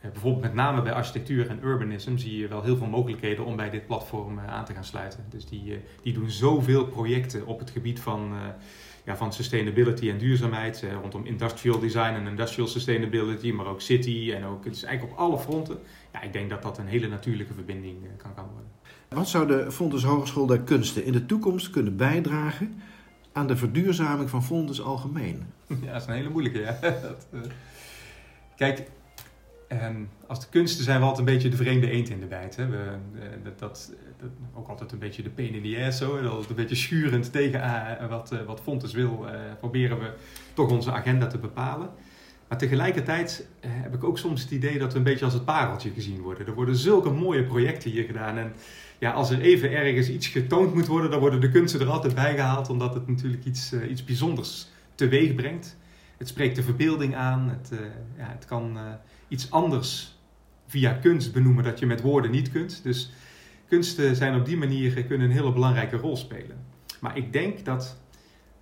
bijvoorbeeld 0.00 0.42
met 0.42 0.54
name 0.54 0.82
bij 0.82 0.92
architectuur 0.92 1.48
en 1.48 1.64
urbanism 1.64 2.16
zie 2.16 2.38
je 2.38 2.48
wel 2.48 2.62
heel 2.62 2.76
veel 2.76 2.86
mogelijkheden 2.86 3.44
om 3.44 3.56
bij 3.56 3.70
dit 3.70 3.86
platform 3.86 4.38
eh, 4.38 4.46
aan 4.46 4.64
te 4.64 4.74
gaan 4.74 4.84
sluiten. 4.84 5.24
Dus 5.28 5.46
die, 5.46 5.72
eh, 5.72 5.78
die 6.02 6.12
doen 6.12 6.30
zoveel 6.30 6.86
projecten 6.86 7.46
op 7.46 7.58
het 7.58 7.70
gebied 7.70 8.00
van, 8.00 8.32
ja, 9.04 9.16
van 9.16 9.32
sustainability 9.32 10.10
en 10.10 10.18
duurzaamheid, 10.18 10.84
rondom 11.02 11.24
industrial 11.24 11.78
design 11.78 12.14
en 12.14 12.26
industrial 12.26 12.68
sustainability, 12.68 13.52
maar 13.52 13.66
ook 13.66 13.80
city 13.80 14.32
en 14.34 14.44
ook, 14.44 14.64
het 14.64 14.76
is 14.76 14.82
eigenlijk 14.82 15.18
op 15.18 15.24
alle 15.24 15.38
fronten. 15.38 15.78
Ja, 16.12 16.22
ik 16.22 16.32
denk 16.32 16.50
dat 16.50 16.62
dat 16.62 16.78
een 16.78 16.86
hele 16.86 17.08
natuurlijke 17.08 17.54
verbinding 17.54 17.96
kan, 18.16 18.34
kan 18.34 18.44
worden. 18.52 18.70
Wat 19.08 19.28
zou 19.28 19.46
de 19.46 19.72
Fontes 19.72 20.02
Hogeschool 20.02 20.46
der 20.46 20.60
Kunsten 20.60 21.04
in 21.04 21.12
de 21.12 21.26
toekomst 21.26 21.70
kunnen 21.70 21.96
bijdragen 21.96 22.82
aan 23.32 23.46
de 23.46 23.56
verduurzaming 23.56 24.30
van 24.30 24.44
Fontes 24.44 24.82
algemeen? 24.82 25.46
Ja, 25.82 25.92
dat 25.92 26.00
is 26.02 26.08
een 26.08 26.14
hele 26.14 26.28
moeilijke. 26.28 26.58
Ja. 26.58 26.78
dat, 26.80 27.26
kijk, 28.56 28.90
Um, 29.72 30.08
als 30.26 30.40
de 30.40 30.46
kunsten 30.50 30.84
zijn 30.84 31.00
we 31.00 31.06
altijd 31.06 31.26
een 31.26 31.34
beetje 31.34 31.48
de 31.48 31.56
vreemde 31.56 31.90
eend 31.90 32.08
in 32.08 32.20
de 32.20 32.26
bijt. 32.26 32.56
Hè. 32.56 32.68
We, 32.68 32.76
uh, 33.14 33.22
dat, 33.44 33.58
dat, 33.58 33.90
ook 34.54 34.68
altijd 34.68 34.92
een 34.92 34.98
beetje 34.98 35.22
de 35.22 35.30
pain 35.30 35.54
in 35.54 35.62
the 35.62 35.84
ass. 35.86 35.98
Zo. 35.98 36.22
Dat 36.22 36.48
een 36.48 36.54
beetje 36.54 36.74
schurend 36.74 37.32
tegen 37.32 37.60
uh, 37.60 38.08
wat, 38.08 38.32
uh, 38.32 38.42
wat 38.46 38.60
Fontes 38.60 38.92
wil. 38.92 39.26
proberen 39.58 39.98
we 39.98 40.12
toch 40.54 40.70
onze 40.70 40.92
agenda 40.92 41.26
te 41.26 41.38
bepalen. 41.38 41.90
Maar 42.48 42.58
tegelijkertijd 42.58 43.46
heb 43.60 43.94
ik 43.94 44.04
ook 44.04 44.18
soms 44.18 44.42
het 44.42 44.50
idee 44.50 44.78
dat 44.78 44.92
we 44.92 44.98
een 44.98 45.04
beetje 45.04 45.24
als 45.24 45.34
het 45.34 45.44
pareltje 45.44 45.90
gezien 45.90 46.20
worden. 46.20 46.46
Er 46.46 46.54
worden 46.54 46.76
zulke 46.76 47.10
mooie 47.10 47.44
projecten 47.44 47.90
hier 47.90 48.04
gedaan. 48.04 48.36
En 48.38 48.52
ja, 48.98 49.10
als 49.10 49.30
er 49.30 49.40
even 49.40 49.72
ergens 49.72 50.08
iets 50.08 50.26
getoond 50.26 50.74
moet 50.74 50.86
worden, 50.86 51.10
dan 51.10 51.20
worden 51.20 51.40
de 51.40 51.50
kunsten 51.50 51.80
er 51.80 51.90
altijd 51.90 52.14
bij 52.14 52.34
gehaald. 52.34 52.68
Omdat 52.68 52.94
het 52.94 53.08
natuurlijk 53.08 53.44
iets, 53.44 53.72
iets 53.72 54.04
bijzonders 54.04 54.68
teweeg 54.94 55.34
brengt. 55.34 55.76
Het 56.16 56.28
spreekt 56.28 56.56
de 56.56 56.62
verbeelding 56.62 57.14
aan. 57.14 57.48
Het, 57.48 57.70
ja, 58.16 58.28
het 58.28 58.44
kan 58.44 58.78
iets 59.28 59.50
anders 59.50 60.18
via 60.66 60.92
kunst 60.92 61.32
benoemen 61.32 61.64
dat 61.64 61.78
je 61.78 61.86
met 61.86 62.00
woorden 62.00 62.30
niet 62.30 62.52
kunt. 62.52 62.82
Dus 62.82 63.12
kunsten 63.68 64.16
zijn 64.16 64.34
op 64.34 64.46
die 64.46 64.56
manier 64.56 65.04
kunnen 65.04 65.26
een 65.26 65.36
hele 65.36 65.52
belangrijke 65.52 65.96
rol 65.96 66.16
spelen. 66.16 66.64
Maar 67.00 67.16
ik 67.16 67.32
denk 67.32 67.64
dat 67.64 68.00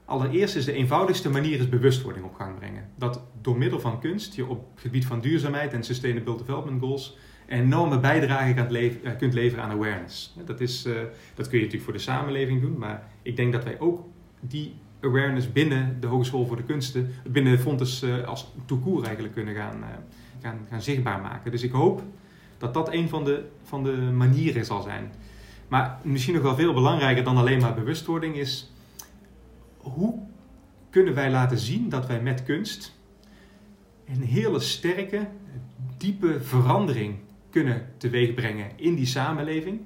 allereerst 0.05 0.57
is 0.57 0.65
de 0.65 0.73
eenvoudigste 0.73 1.31
manier 1.31 1.59
is 1.59 1.69
bewustwording 1.69 2.25
op 2.25 2.35
gang 2.35 2.59
brengen. 2.59 2.89
Dat 2.97 3.23
door 3.41 3.59
middel 3.59 3.81
van 3.81 4.01
kunst 4.01 4.35
je 4.35 4.47
op 4.47 4.71
het 4.75 4.81
gebied 4.81 5.07
van 5.07 5.21
duurzaamheid 5.21 5.73
en 5.73 5.85
Sustainable 5.85 6.37
Development 6.37 6.81
Goals 6.81 7.17
enorme 7.47 8.01
bijdrage 8.01 8.55
eh, 8.55 9.17
kunt 9.19 9.35
leveren 9.35 9.65
aan 9.65 9.71
awareness. 9.71 10.37
Dat, 10.45 10.61
is, 10.61 10.87
uh, 10.87 10.95
dat 11.35 11.49
kun 11.49 11.59
je 11.59 11.65
natuurlijk 11.65 11.83
voor 11.83 11.93
de 11.93 11.99
samenleving 11.99 12.61
doen, 12.61 12.79
maar 12.79 13.09
ik 13.23 13.37
denk 13.37 13.53
dat 13.53 13.65
wij 13.65 13.81
ook 13.81 14.05
die 14.41 14.75
awareness 15.01 15.53
binnen 15.53 16.01
de 16.01 16.07
Hogeschool 16.07 16.47
voor 16.47 16.57
de 16.57 16.63
Kunsten, 16.63 17.11
binnen 17.29 17.59
Fontes 17.59 18.05
als 18.25 18.53
toekoer 18.65 19.05
eigenlijk 19.05 19.35
kunnen 19.35 19.55
gaan, 19.55 19.79
gaan, 20.47 20.67
gaan 20.71 20.83
zichtbaar 20.83 21.21
maken. 21.21 21.51
Dus 21.51 21.63
ik 21.63 21.73
hoop 21.73 22.03
dat 22.59 22.75
dat 22.75 22.93
een 22.93 23.09
van 23.09 23.25
de, 23.25 23.49
van 23.63 23.85
de 23.85 23.97
manieren 23.97 24.65
zal 24.65 24.83
zijn. 24.83 25.13
Maar 25.69 25.99
misschien 26.03 26.35
nog 26.35 26.43
wel 26.43 26.55
veel 26.55 26.75
belangrijker 26.75 27.25
dan 27.25 27.37
alleen 27.37 27.61
maar 27.61 27.75
bewustwording 27.75 28.37
is... 28.37 28.73
hoe 29.77 30.19
kunnen 30.91 31.15
wij 31.15 31.31
laten 31.31 31.59
zien 31.59 31.89
dat 31.89 32.07
wij 32.07 32.21
met 32.23 32.43
kunst 32.43 32.95
een 34.07 34.23
hele 34.23 34.61
sterke, 34.61 35.29
diepe 35.97 36.41
verandering 36.41 37.17
kunnen 37.51 37.89
teweegbrengen 37.97 38.71
in 38.77 38.95
die 38.95 39.07
samenleving. 39.07 39.81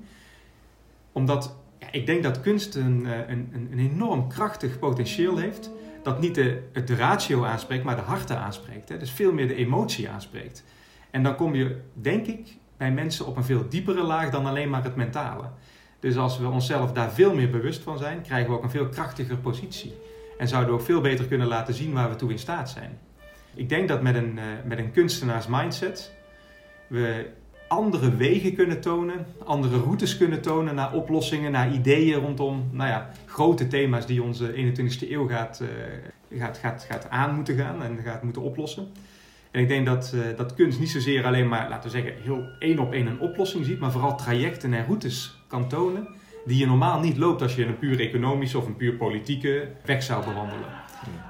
Omdat 1.13 1.57
ja, 1.79 1.93
ik 1.93 2.07
denk 2.07 2.23
dat 2.23 2.41
kunst 2.41 2.75
een, 2.75 3.07
eh, 3.07 3.29
een, 3.29 3.69
een 3.71 3.79
enorm 3.79 4.29
krachtig 4.29 4.79
potentieel 4.79 5.37
heeft 5.37 5.71
dat 6.03 6.21
niet 6.21 6.35
de, 6.35 6.63
het 6.73 6.91
ratio 6.91 7.45
aanspreekt, 7.45 7.85
maar 7.85 7.97
de 7.97 8.03
harten 8.03 8.39
aanspreekt. 8.39 8.89
Hè? 8.89 8.99
Dus 8.99 9.11
veel 9.11 9.33
meer 9.33 9.49
de 9.49 9.55
emotie 9.55 10.09
aanspreekt. 10.09 10.65
En 11.11 11.23
dan 11.23 11.37
kom 11.37 11.55
je, 11.55 11.81
denk 11.93 12.27
ik, 12.27 12.57
bij 12.77 12.93
mensen 12.93 13.27
op 13.27 13.37
een 13.37 13.45
veel 13.45 13.69
diepere 13.69 14.03
laag 14.03 14.31
dan 14.31 14.47
alleen 14.47 14.71
maar 14.71 14.85
het 14.85 14.97
mentale. 14.97 15.45
Dus 16.01 16.17
als 16.17 16.39
we 16.39 16.49
onszelf 16.49 16.93
daar 16.93 17.11
veel 17.11 17.35
meer 17.35 17.51
bewust 17.51 17.83
van 17.83 17.99
zijn, 17.99 18.23
krijgen 18.23 18.51
we 18.51 18.57
ook 18.57 18.63
een 18.63 18.71
veel 18.71 18.89
krachtiger 18.89 19.37
positie. 19.37 19.95
En 20.39 20.49
zouden 20.49 20.71
we 20.71 20.81
ook 20.81 20.87
veel 20.87 21.01
beter 21.01 21.27
kunnen 21.27 21.47
laten 21.47 21.75
zien 21.75 21.93
waar 21.93 22.09
we 22.09 22.17
toe 22.17 22.31
in 22.31 22.39
staat 22.39 22.71
zijn. 22.71 22.99
Ik 23.55 23.69
denk 23.69 23.89
dat 23.89 24.03
met 24.03 24.15
een, 24.15 24.37
uh, 24.37 24.45
met 24.65 24.79
een 24.79 24.93
kunstenaars 24.93 25.47
mindset 25.47 26.13
we 26.87 27.31
andere 27.71 28.17
wegen 28.17 28.55
kunnen 28.55 28.81
tonen, 28.81 29.27
andere 29.45 29.79
routes 29.79 30.17
kunnen 30.17 30.41
tonen 30.41 30.75
naar 30.75 30.93
oplossingen, 30.93 31.53
naar 31.53 31.73
ideeën 31.73 32.21
rondom 32.21 32.69
nou 32.73 32.89
ja, 32.89 33.11
grote 33.27 33.67
thema's 33.67 34.07
die 34.07 34.23
onze 34.23 34.53
21ste 34.53 35.11
eeuw 35.11 35.29
gaat, 35.29 35.63
uh, 35.63 36.41
gaat, 36.41 36.59
gaat, 36.59 36.87
gaat 36.91 37.11
aan 37.11 37.35
moeten 37.35 37.57
gaan 37.57 37.83
en 37.83 37.99
gaat 38.05 38.23
moeten 38.23 38.43
oplossen. 38.43 38.89
En 39.51 39.61
ik 39.61 39.69
denk 39.69 39.87
dat, 39.87 40.13
uh, 40.15 40.23
dat 40.37 40.55
kunst 40.55 40.79
niet 40.79 40.91
zozeer 40.91 41.25
alleen 41.25 41.49
maar, 41.49 41.69
laten 41.69 41.91
we 41.91 41.97
zeggen, 41.99 42.23
heel 42.23 42.49
één 42.59 42.79
op 42.79 42.93
één 42.93 43.07
een 43.07 43.21
oplossing 43.21 43.65
ziet, 43.65 43.79
maar 43.79 43.93
vooral 43.93 44.17
trajecten 44.17 44.75
en 44.75 44.85
routes 44.85 45.39
kan 45.47 45.69
tonen 45.69 46.09
die 46.45 46.59
je 46.59 46.67
normaal 46.67 47.01
niet 47.01 47.17
loopt 47.17 47.43
als 47.43 47.55
je 47.55 47.67
een 47.67 47.79
puur 47.79 48.01
economische 48.01 48.59
of 48.59 48.67
een 48.67 48.77
puur 48.77 48.95
politieke 48.95 49.69
weg 49.85 50.03
zou 50.03 50.25
bewandelen. 50.25 50.69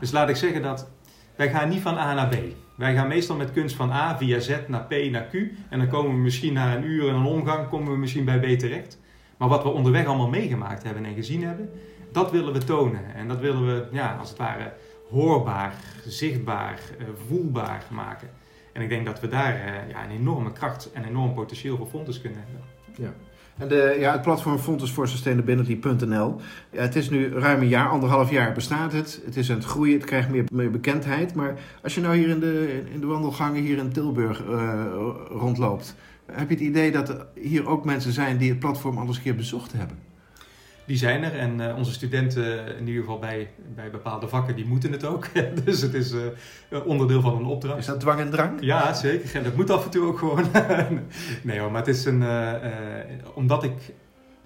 Dus 0.01 0.11
laat 0.11 0.29
ik 0.29 0.37
zeggen 0.37 0.63
dat 0.63 0.89
wij 1.37 1.51
gaan 1.51 1.69
niet 1.69 1.81
van 1.81 1.99
A 1.99 2.15
naar 2.15 2.29
B. 2.29 2.37
Wij 2.81 2.95
gaan 2.95 3.09
meestal 3.09 3.37
met 3.37 3.53
kunst 3.53 3.77
van 3.77 3.91
A 3.91 4.17
via 4.17 4.39
Z 4.39 4.57
naar 4.67 4.85
P 4.85 5.11
naar 5.11 5.27
Q. 5.31 5.35
En 5.69 5.79
dan 5.79 5.89
komen 5.89 6.11
we 6.11 6.17
misschien 6.17 6.53
na 6.53 6.77
een 6.77 6.85
uur 6.85 7.09
en 7.09 7.15
een 7.15 7.25
omgang 7.25 7.69
komen 7.69 7.93
we 7.93 7.99
misschien 7.99 8.25
bij 8.25 8.39
B 8.39 8.59
terecht. 8.59 8.99
Maar 9.37 9.49
wat 9.49 9.63
we 9.63 9.69
onderweg 9.69 10.07
allemaal 10.07 10.29
meegemaakt 10.29 10.83
hebben 10.83 11.05
en 11.05 11.15
gezien 11.15 11.43
hebben, 11.45 11.71
dat 12.13 12.31
willen 12.31 12.53
we 12.53 12.65
tonen. 12.65 13.15
En 13.15 13.29
dat 13.29 13.41
willen 13.41 13.67
we, 13.67 13.87
ja, 13.93 14.17
als 14.17 14.29
het 14.29 14.39
ware, 14.39 14.73
hoorbaar, 15.11 15.75
zichtbaar, 16.07 16.81
eh, 16.99 17.07
voelbaar 17.29 17.85
maken. 17.91 18.29
En 18.73 18.83
ik 18.83 18.89
denk 18.89 19.07
dat 19.07 19.21
we 19.21 19.29
daar 19.29 19.55
eh, 19.55 19.89
ja, 19.89 20.05
een 20.05 20.11
enorme 20.11 20.53
kracht 20.53 20.93
en 20.93 21.05
enorm 21.05 21.35
potentieel 21.35 21.77
voor 21.77 21.87
Fontes 21.87 22.21
kunnen 22.21 22.45
hebben. 22.45 22.65
Ja. 22.95 23.15
En 23.61 23.69
de, 23.69 23.97
ja, 23.99 24.13
het 24.13 24.23
platform 24.23 24.59
Fontes 24.59 24.91
for 24.91 25.09
Sustainability.nl. 25.09 26.37
Het 26.71 26.97
is 26.97 27.11
nu 27.11 27.33
ruim 27.33 27.61
een 27.61 27.69
jaar, 27.69 27.89
anderhalf 27.89 28.31
jaar 28.31 28.53
bestaat 28.53 28.93
het. 28.93 29.21
Het 29.25 29.37
is 29.37 29.51
aan 29.51 29.57
het 29.57 29.65
groeien, 29.65 29.95
het 29.95 30.05
krijgt 30.05 30.29
meer, 30.29 30.45
meer 30.53 30.71
bekendheid. 30.71 31.35
Maar 31.35 31.59
als 31.83 31.95
je 31.95 32.01
nou 32.01 32.17
hier 32.17 32.29
in 32.29 32.41
de, 32.41 32.83
in 32.93 33.01
de 33.01 33.07
wandelgangen 33.07 33.63
hier 33.63 33.79
in 33.79 33.93
Tilburg 33.93 34.45
uh, 34.45 34.85
rondloopt, 35.29 35.95
heb 36.33 36.49
je 36.49 36.55
het 36.55 36.65
idee 36.65 36.93
dat 36.93 37.09
er 37.09 37.27
hier 37.35 37.67
ook 37.67 37.85
mensen 37.85 38.13
zijn 38.13 38.39
die 38.39 38.51
het 38.51 38.59
platform 38.59 38.99
al 38.99 39.07
eens 39.07 39.17
een 39.17 39.23
keer 39.23 39.37
bezocht 39.37 39.73
hebben? 39.73 40.10
Die 40.91 40.99
zijn 40.99 41.23
er. 41.23 41.39
En 41.39 41.61
uh, 41.61 41.77
onze 41.77 41.93
studenten, 41.93 42.77
in 42.77 42.87
ieder 42.87 43.03
geval 43.03 43.19
bij, 43.19 43.51
bij 43.75 43.91
bepaalde 43.91 44.29
vakken, 44.29 44.57
die 44.57 44.67
moeten 44.67 44.93
het 44.93 45.05
ook. 45.05 45.27
dus 45.65 45.81
het 45.81 45.95
is 45.95 46.13
uh, 46.13 46.87
onderdeel 46.87 47.21
van 47.21 47.37
een 47.37 47.45
opdracht. 47.45 47.79
Is 47.79 47.87
dat 47.87 48.01
dwang 48.01 48.21
en 48.21 48.31
drang? 48.31 48.59
Ja, 48.61 48.93
zeker. 48.95 49.37
En 49.37 49.43
dat 49.43 49.57
moet 49.57 49.71
af 49.71 49.85
en 49.85 49.91
toe 49.91 50.07
ook 50.07 50.19
gewoon. 50.19 50.45
nee 51.43 51.59
hoor, 51.59 51.71
maar 51.71 51.81
het 51.81 51.97
is 51.97 52.05
een... 52.05 52.23
Uh, 52.23 52.55
omdat 53.35 53.65
ik 53.65 53.95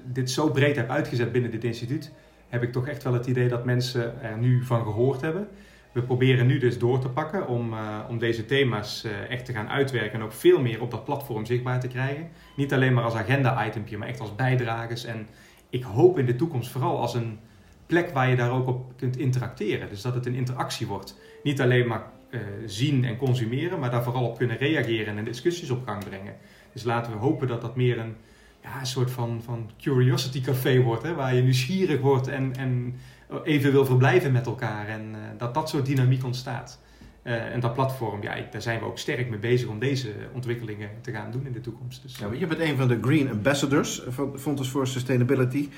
dit 0.04 0.30
zo 0.30 0.50
breed 0.50 0.76
heb 0.76 0.90
uitgezet 0.90 1.33
binnen 1.33 1.50
dit 1.50 1.64
instituut, 1.64 2.12
heb 2.48 2.62
ik 2.62 2.72
toch 2.72 2.87
echt 2.87 3.02
wel 3.02 3.12
het 3.12 3.26
idee 3.26 3.48
dat 3.48 3.64
mensen 3.64 4.22
er 4.22 4.38
nu 4.38 4.64
van 4.64 4.83
gehoord 4.83 5.20
hebben. 5.20 5.48
We 5.92 6.02
proberen 6.02 6.46
nu 6.46 6.59
dus 6.59 6.78
door 6.78 6.98
te 6.98 7.09
pakken 7.09 7.48
om, 7.48 7.74
om 8.09 8.18
deze 8.18 8.44
thema's 8.46 9.07
echt 9.28 9.44
te 9.44 9.52
gaan 9.52 9.68
uitwerken 9.68 10.18
en 10.18 10.24
ook 10.24 10.33
veel 10.33 10.61
meer 10.61 10.80
op 10.80 10.90
dat 10.90 11.04
platform 11.04 11.44
zichtbaar 11.46 11.80
te 11.80 11.88
krijgen. 11.88 12.28
Niet 12.57 12.72
alleen 12.72 12.94
maar 12.94 13.04
als 13.04 13.14
agenda-itempje, 13.14 13.98
maar 13.98 14.09
echt 14.09 14.20
als 14.20 14.35
bijdragers 14.35 15.04
en 15.04 15.26
ik 15.74 15.82
hoop 15.82 16.18
in 16.18 16.26
de 16.26 16.37
toekomst 16.37 16.70
vooral 16.70 17.00
als 17.00 17.14
een 17.14 17.38
plek 17.87 18.10
waar 18.10 18.30
je 18.30 18.37
daar 18.37 18.50
ook 18.50 18.66
op 18.66 18.92
kunt 18.96 19.16
interacteren. 19.16 19.88
Dus 19.88 20.02
dat 20.02 20.14
het 20.14 20.26
een 20.26 20.34
interactie 20.34 20.87
wordt. 20.87 21.18
Niet 21.42 21.60
alleen 21.60 21.87
maar 21.87 22.06
uh, 22.30 22.40
zien 22.66 23.04
en 23.04 23.16
consumeren, 23.16 23.78
maar 23.78 23.90
daar 23.90 24.02
vooral 24.02 24.26
op 24.26 24.37
kunnen 24.37 24.56
reageren 24.56 25.18
en 25.18 25.24
discussies 25.24 25.70
op 25.70 25.87
gang 25.87 26.04
brengen. 26.04 26.34
Dus 26.72 26.82
laten 26.82 27.12
we 27.12 27.18
hopen 27.18 27.48
dat 27.48 27.60
dat 27.60 27.76
meer 27.76 27.98
een, 27.98 28.14
ja, 28.62 28.80
een 28.80 28.87
soort 28.87 29.10
van, 29.10 29.42
van 29.44 29.70
curiosity 29.78 30.40
café 30.40 30.82
wordt, 30.82 31.02
hè, 31.02 31.14
waar 31.14 31.34
je 31.34 31.42
nieuwsgierig 31.42 32.00
wordt 32.00 32.28
en, 32.28 32.56
en 32.56 32.94
even 33.44 33.72
wil 33.72 33.87
verblijven 33.87 34.32
met 34.32 34.46
elkaar. 34.46 34.88
En 34.88 35.02
uh, 35.10 35.18
dat 35.38 35.54
dat 35.54 35.68
soort 35.68 35.87
dynamiek 35.87 36.24
ontstaat. 36.24 36.80
Uh, 37.24 37.52
en 37.52 37.60
dat 37.60 37.74
platform, 37.74 38.22
ja, 38.22 38.34
daar 38.50 38.62
zijn 38.62 38.78
we 38.78 38.84
ook 38.84 38.98
sterk 38.98 39.30
mee 39.30 39.38
bezig 39.38 39.68
om 39.68 39.78
deze 39.78 40.12
ontwikkelingen 40.32 40.90
te 41.00 41.10
gaan 41.10 41.30
doen 41.30 41.46
in 41.46 41.52
de 41.52 41.60
toekomst. 41.60 42.02
Dus, 42.02 42.18
ja, 42.18 42.28
je 42.38 42.46
bent 42.46 42.60
een 42.60 42.76
van 42.76 42.88
de 42.88 42.98
Green 43.00 43.30
Ambassadors 43.30 44.02
van 44.08 44.38
Fontes 44.38 44.68
for 44.68 44.87
Sustainability. 44.87 45.68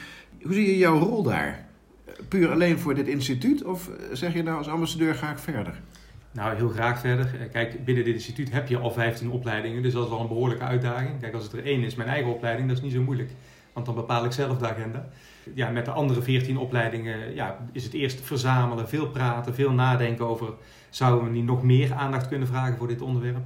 Hoe 0.43 0.53
zie 0.53 0.67
je 0.67 0.79
jouw 0.79 0.99
rol 0.99 1.23
daar? 1.23 1.67
Puur 2.29 2.51
alleen 2.51 2.79
voor 2.79 2.95
dit 2.95 3.07
instituut 3.07 3.65
of 3.65 3.91
zeg 4.13 4.33
je 4.33 4.43
nou 4.43 4.59
als 4.59 4.69
ambassadeur 4.69 5.15
ga 5.15 5.31
ik 5.31 5.39
verder? 5.39 5.81
Nou, 6.37 6.57
heel 6.57 6.69
graag 6.69 7.01
verder. 7.01 7.27
Kijk, 7.53 7.85
binnen 7.85 8.05
dit 8.05 8.15
instituut 8.15 8.53
heb 8.53 8.69
je 8.69 8.79
al 8.79 8.91
15 8.91 9.31
opleidingen, 9.31 9.83
dus 9.83 9.93
dat 9.93 10.07
is 10.07 10.13
al 10.13 10.21
een 10.21 10.29
behoorlijke 10.29 10.65
uitdaging. 10.65 11.21
Kijk, 11.21 11.35
als 11.35 11.45
het 11.45 11.53
er 11.53 11.65
één 11.65 11.83
is, 11.83 11.95
mijn 11.95 12.09
eigen 12.09 12.33
opleiding, 12.33 12.69
dat 12.69 12.77
is 12.77 12.83
niet 12.83 12.93
zo 12.93 13.01
moeilijk, 13.01 13.31
want 13.73 13.87
dan 13.87 13.95
bepaal 13.95 14.25
ik 14.25 14.33
zelf 14.33 14.59
de 14.59 14.69
agenda. 14.69 15.09
Ja, 15.55 15.71
met 15.71 15.85
de 15.85 15.91
andere 15.91 16.23
14 16.23 16.59
opleidingen 16.59 17.35
ja, 17.35 17.59
is 17.73 17.85
het 17.85 17.93
eerst 17.93 18.21
verzamelen, 18.21 18.89
veel 18.89 19.09
praten, 19.09 19.55
veel 19.55 19.73
nadenken 19.73 20.27
over 20.27 20.53
zouden 20.97 21.25
we 21.25 21.31
niet 21.31 21.45
nog 21.45 21.63
meer 21.63 21.93
aandacht 21.95 22.29
kunnen 22.29 22.49
vragen 22.49 22.77
voor 22.77 22.89
dit 22.89 23.01
onderwerp. 23.01 23.45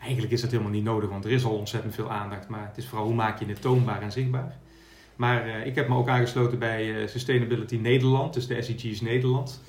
Eigenlijk 0.00 0.32
is 0.32 0.40
dat 0.40 0.50
helemaal 0.50 0.72
niet 0.72 0.84
nodig, 0.84 1.10
want 1.10 1.24
er 1.24 1.30
is 1.30 1.44
al 1.44 1.56
ontzettend 1.56 1.94
veel 1.94 2.10
aandacht. 2.10 2.48
Maar 2.48 2.66
het 2.68 2.76
is 2.76 2.86
vooral 2.86 3.06
hoe 3.06 3.14
maak 3.14 3.38
je 3.38 3.46
het 3.46 3.60
toonbaar 3.60 4.02
en 4.02 4.12
zichtbaar. 4.12 4.56
Maar 5.16 5.46
uh, 5.46 5.66
ik 5.66 5.74
heb 5.74 5.88
me 5.88 5.94
ook 5.94 6.08
aangesloten 6.08 6.58
bij 6.58 6.86
uh, 6.86 7.08
Sustainability 7.08 7.76
Nederland, 7.76 8.34
dus 8.34 8.46
de 8.46 8.62
SDG's 8.62 9.00
Nederland. 9.00 9.62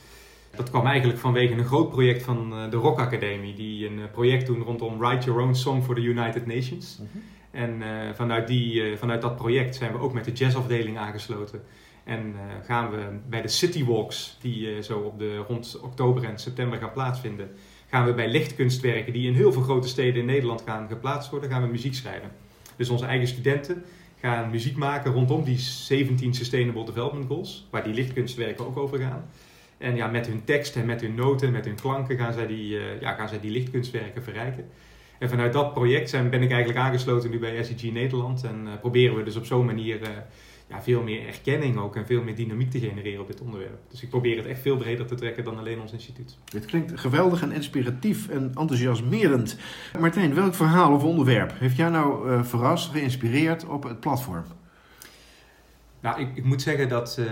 Dat 0.56 0.70
kwam 0.70 0.86
eigenlijk 0.86 1.20
vanwege 1.20 1.54
een 1.54 1.66
groot 1.66 1.90
project 1.90 2.24
van 2.24 2.54
uh, 2.54 2.70
de 2.70 2.78
Rock 2.78 3.00
Academie, 3.00 3.54
die 3.54 3.88
een 3.88 4.12
project 4.12 4.46
doen 4.46 4.62
rondom 4.62 4.98
Write 4.98 5.26
Your 5.26 5.42
Own 5.42 5.54
Song 5.54 5.84
for 5.84 5.96
the 5.96 6.02
United 6.02 6.46
Nations. 6.46 6.98
Mm 7.00 7.08
-hmm. 7.12 7.22
En 7.52 7.82
vanuit, 8.16 8.48
die, 8.48 8.98
vanuit 8.98 9.22
dat 9.22 9.36
project 9.36 9.76
zijn 9.76 9.92
we 9.92 10.00
ook 10.00 10.14
met 10.14 10.26
de 10.26 10.32
jazzafdeling 10.32 10.98
aangesloten. 10.98 11.62
En 12.04 12.26
uh, 12.36 12.42
gaan 12.66 12.92
we 12.92 13.20
bij 13.30 13.42
de 13.42 13.48
City 13.48 13.86
Walks, 13.86 14.38
die 14.42 14.76
uh, 14.76 14.82
zo 14.82 15.00
op 15.00 15.20
de, 15.20 15.38
rond 15.38 15.80
oktober 15.82 16.24
en 16.24 16.40
september 16.40 16.80
gaan 16.80 16.92
plaatsvinden, 16.92 17.52
gaan 17.90 18.06
we 18.06 18.14
bij 18.14 18.30
lichtkunstwerken 18.30 19.14
die 19.14 19.28
in 19.28 19.34
heel 19.34 19.54
veel 19.54 19.62
grote 19.62 19.88
steden 19.88 20.20
in 20.20 20.26
Nederland 20.26 20.62
gaan 20.66 20.88
geplaatst 20.88 21.30
worden, 21.30 21.50
gaan 21.50 21.62
we 21.62 21.68
muziek 21.68 21.94
schrijven. 21.94 22.32
Dus 22.76 22.90
onze 22.90 23.06
eigen 23.06 23.28
studenten 23.28 23.84
gaan 24.20 24.50
muziek 24.50 24.76
maken 24.76 25.12
rondom 25.12 25.44
die 25.44 25.58
17 25.58 26.34
Sustainable 26.34 26.86
Development 26.86 27.28
Goals, 27.28 27.68
waar 27.70 27.84
die 27.84 27.94
lichtkunstwerken 27.94 28.66
ook 28.66 28.78
over 28.78 29.00
gaan. 29.00 29.30
En 29.78 29.96
ja, 29.96 30.08
met 30.08 30.28
hun 30.28 30.44
tekst 30.44 30.76
en 30.76 30.86
met 30.86 31.02
hun 31.02 31.16
noten, 31.16 31.52
met 31.52 31.66
hun 31.66 31.76
klanken 31.76 32.18
gaan 32.18 32.34
zij 32.34 32.48
die, 32.48 32.76
uh, 32.76 33.02
ja, 33.02 33.14
gaan 33.14 33.30
zij 33.30 33.40
die 33.40 33.52
lichtkunstwerken 33.52 34.24
verrijken. 34.24 34.70
En 35.20 35.30
vanuit 35.30 35.54
dat 35.54 35.74
project 35.74 36.10
zijn, 36.10 36.30
ben 36.30 36.42
ik 36.42 36.52
eigenlijk 36.52 36.80
aangesloten 36.80 37.30
nu 37.30 37.40
bij 37.40 37.64
SEG 37.64 37.92
Nederland 37.92 38.44
en 38.44 38.68
proberen 38.80 39.16
we 39.16 39.24
dus 39.24 39.36
op 39.36 39.46
zo'n 39.46 39.66
manier 39.66 40.00
ja, 40.74 40.82
veel 40.82 41.04
meer 41.04 41.28
erkenning 41.28 41.78
ook 41.78 41.96
en 41.96 42.06
veel 42.06 42.24
meer 42.24 42.36
dynamiek 42.36 42.72
te 42.72 42.80
genereren 42.80 43.22
op 43.22 43.28
dit 43.28 43.42
onderwerp. 43.42 43.80
Dus 43.90 44.04
ik 44.04 44.10
probeer 44.10 44.38
het 44.38 44.46
echt 44.46 44.62
veel 44.62 44.78
breder 44.78 45.06
te 45.06 45.16
trekken 45.16 45.44
dan 45.44 45.58
alleen 45.58 45.82
ons 45.82 45.92
instituut. 45.92 46.38
Dit 46.46 46.66
klinkt 46.66 47.00
geweldig 47.00 47.42
en 47.42 47.52
inspiratief 47.52 48.30
en 48.30 48.52
enthousiasmerend. 48.56 49.58
Martijn, 50.00 50.34
welk 50.34 50.54
verhaal 50.54 50.94
of 50.94 51.04
onderwerp 51.04 51.54
heeft 51.60 51.76
jou 51.76 51.92
nou 51.92 52.30
uh, 52.30 52.44
verrast, 52.44 52.92
geïnspireerd 52.92 53.66
op 53.66 53.84
het 53.84 54.00
platform? 54.00 54.44
Nou, 56.00 56.22
ik, 56.22 56.28
ik 56.36 56.44
moet 56.44 56.62
zeggen 56.62 56.90
dat 56.90 57.18
uh, 57.20 57.26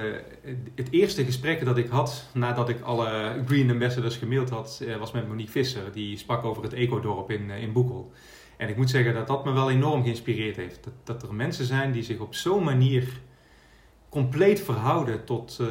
het 0.75 0.91
eerste 0.91 1.25
gesprek 1.25 1.65
dat 1.65 1.77
ik 1.77 1.87
had 1.87 2.29
nadat 2.33 2.69
ik 2.69 2.81
alle 2.81 3.41
Green 3.45 3.71
Ambassadors 3.71 4.17
gemaild 4.17 4.49
had, 4.49 4.81
uh, 4.83 4.97
was 4.97 5.11
met 5.11 5.27
Monique 5.27 5.51
Visser. 5.51 5.91
Die 5.93 6.17
sprak 6.17 6.43
over 6.43 6.63
het 6.63 6.73
ecodorp 6.73 7.31
in, 7.31 7.49
in 7.49 7.71
Boekel. 7.71 8.11
En 8.57 8.69
ik 8.69 8.77
moet 8.77 8.89
zeggen 8.89 9.13
dat 9.13 9.27
dat 9.27 9.45
me 9.45 9.51
wel 9.51 9.71
enorm 9.71 10.03
geïnspireerd 10.03 10.55
heeft. 10.55 10.83
Dat, 10.83 10.93
dat 11.03 11.29
er 11.29 11.35
mensen 11.35 11.65
zijn 11.65 11.91
die 11.91 12.03
zich 12.03 12.19
op 12.19 12.35
zo'n 12.35 12.63
manier 12.63 13.21
compleet 14.11 14.61
verhouden 14.61 15.25
tot, 15.25 15.57
uh, 15.61 15.67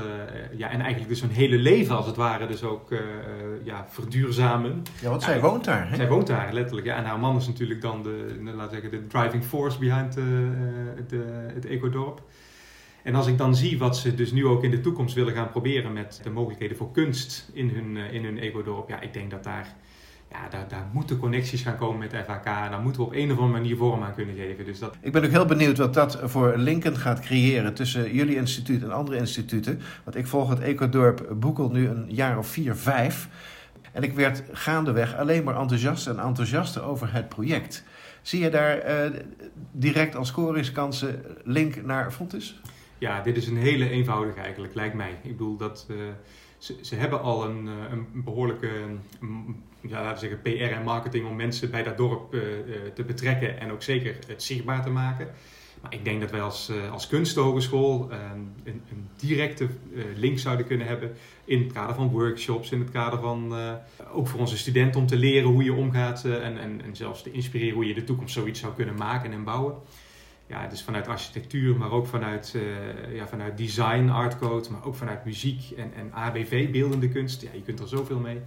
ja, 0.57 0.70
en 0.70 0.81
eigenlijk 0.81 1.09
dus 1.09 1.20
hun 1.20 1.31
hele 1.31 1.57
leven 1.57 1.96
als 1.96 2.07
het 2.07 2.16
ware 2.16 2.46
dus 2.46 2.62
ook 2.62 2.90
uh, 2.90 2.98
ja, 3.62 3.87
verduurzamen. 3.88 4.83
Ja, 5.00 5.09
want 5.09 5.22
zij 5.22 5.40
woont 5.40 5.64
daar, 5.64 5.90
hè? 5.90 5.96
Zij 5.96 6.09
woont 6.09 6.26
daar, 6.26 6.53
letterlijk. 6.53 6.87
Ja. 6.87 6.96
En 6.96 7.05
haar 7.05 7.18
man 7.18 7.37
is 7.37 7.46
natuurlijk 7.46 7.81
dan 7.81 8.03
de, 8.03 8.40
laat 8.55 8.70
zeggen, 8.70 8.90
de 8.90 9.07
driving 9.07 9.44
force 9.44 9.79
behind 9.79 10.14
de, 10.14 11.50
het 11.55 11.66
ecodorp. 11.66 12.22
En 13.03 13.14
als 13.14 13.26
ik 13.26 13.38
dan 13.38 13.55
zie 13.55 13.79
wat 13.79 13.96
ze 13.96 14.14
dus 14.14 14.33
nu 14.33 14.46
ook 14.46 14.64
in 14.64 14.70
de 14.70 14.81
toekomst 14.81 15.14
willen 15.14 15.35
gaan 15.35 15.50
proberen 15.50 15.92
met 15.92 16.20
de 16.22 16.31
mogelijkheden 16.31 16.76
voor 16.76 16.90
kunst 16.92 17.50
in 17.53 17.68
hun, 17.68 17.96
in 17.96 18.24
hun 18.24 18.38
ecodorp, 18.38 18.88
ja, 18.88 19.00
ik 19.00 19.12
denk 19.12 19.31
dat 19.31 19.44
daar 19.44 19.76
ja, 20.31 20.49
daar, 20.49 20.69
daar 20.69 20.87
moeten 20.93 21.19
connecties 21.19 21.62
gaan 21.62 21.77
komen 21.77 21.99
met 21.99 22.11
de 22.11 22.23
FHK. 22.25 22.45
En 22.45 22.71
daar 22.71 22.81
moeten 22.81 23.01
we 23.01 23.07
op 23.07 23.14
een 23.14 23.33
of 23.33 23.38
andere 23.38 23.59
manier 23.59 23.77
vorm 23.77 24.03
aan 24.03 24.14
kunnen 24.14 24.35
geven. 24.35 24.64
Dus 24.64 24.79
dat... 24.79 24.97
Ik 25.01 25.12
ben 25.12 25.25
ook 25.25 25.31
heel 25.31 25.45
benieuwd 25.45 25.79
wat 25.79 25.95
dat 25.95 26.19
voor 26.25 26.57
linken 26.57 26.97
gaat 26.97 27.21
creëren 27.21 27.75
tussen 27.75 28.14
jullie 28.14 28.37
instituut 28.37 28.83
en 28.83 28.93
andere 28.93 29.16
instituten. 29.16 29.81
Want 30.05 30.16
ik 30.16 30.27
volg 30.27 30.49
het 30.49 30.61
Ecodorp 30.61 31.27
Boekel 31.35 31.71
nu 31.71 31.88
een 31.88 32.05
jaar 32.09 32.38
of 32.38 32.47
vier, 32.47 32.75
vijf. 32.75 33.29
En 33.93 34.03
ik 34.03 34.14
werd 34.14 34.43
gaandeweg 34.53 35.16
alleen 35.16 35.45
maar 35.45 35.61
enthousiast 35.61 36.07
en 36.07 36.19
enthousiaster 36.19 36.83
over 36.83 37.12
het 37.12 37.29
project. 37.29 37.85
Zie 38.23 38.40
je 38.40 38.51
daar 38.51 38.77
uh, 38.77 39.21
direct 39.73 40.16
als 40.16 40.29
scoringskansen 40.29 41.25
link 41.45 41.85
naar 41.85 42.11
Fontes? 42.11 42.61
Ja, 42.99 43.23
dit 43.23 43.37
is 43.37 43.47
een 43.47 43.57
hele 43.57 43.90
eenvoudige 43.90 44.40
eigenlijk, 44.40 44.75
lijkt 44.75 44.95
mij. 44.95 45.11
Ik 45.23 45.37
bedoel 45.37 45.57
dat... 45.57 45.87
Uh, 45.90 45.97
ze, 46.61 46.77
ze, 46.81 46.94
hebben 46.94 47.23
al 47.23 47.44
een, 47.44 47.66
een 47.66 48.07
behoorlijke 48.12 48.68
ja, 49.81 50.03
laten 50.03 50.29
we 50.29 50.29
zeggen, 50.29 50.42
PR 50.42 50.75
en 50.75 50.83
marketing 50.83 51.27
om 51.27 51.37
mensen 51.37 51.70
bij 51.70 51.83
dat 51.83 51.96
dorp 51.96 52.35
uh, 52.35 52.40
te 52.94 53.05
betrekken 53.05 53.61
en 53.61 53.73
ook 53.73 53.83
zeker 53.83 54.16
het 54.27 54.42
zichtbaar 54.42 54.83
te 54.83 54.90
maken. 54.90 55.29
Maar 55.81 55.94
ik 55.94 56.05
denk 56.05 56.20
dat 56.20 56.31
wij 56.31 56.42
als, 56.42 56.70
als 56.92 57.07
kunsthogeschool 57.07 58.11
een, 58.11 58.53
een, 58.64 59.09
directe 59.16 59.68
link 60.14 60.38
zouden 60.38 60.66
kunnen 60.66 60.87
hebben 60.87 61.12
in 61.44 61.62
het 61.62 61.73
kader 61.73 61.94
van 61.94 62.09
workshops, 62.09 62.70
in 62.70 62.81
het 62.81 62.90
kader 62.90 63.20
van 63.20 63.55
ook 64.12 64.29
voor 64.29 64.40
onze 64.40 64.57
studenten 64.57 65.01
om 65.01 65.07
te 65.07 65.16
leren 65.16 65.49
hoe 65.49 65.64
je 65.64 65.73
omgaat 65.73 66.25
en, 66.25 66.59
en, 66.59 66.83
en 66.85 66.96
zelfs 66.96 67.23
te 67.23 67.33
inspireren 67.33 67.75
hoe 67.75 67.87
je 67.87 67.94
de 67.94 68.05
toekomst 68.05 68.35
zoiets 68.35 68.61
zou 68.61 68.75
kunnen 68.75 68.94
maken 68.94 69.33
en 69.33 69.44
bouwen. 69.44 69.75
Ja, 70.51 70.67
dus 70.67 70.83
vanuit 70.83 71.09
architectuur, 71.09 71.77
maar 71.77 71.91
ook 71.91 72.07
vanuit, 72.07 72.57
ja, 73.13 73.27
vanuit 73.27 73.57
design, 73.57 74.09
artcode, 74.09 74.71
maar 74.71 74.85
ook 74.85 74.95
vanuit 74.95 75.25
muziek 75.25 75.71
en, 75.71 75.93
en 75.97 76.13
ABV, 76.13 76.71
beeldende 76.71 77.09
kunst. 77.09 77.43
Ja, 77.43 77.49
je 77.53 77.63
kunt 77.63 77.81
er 77.81 77.89
zoveel 77.89 78.19
mee. 78.19 78.41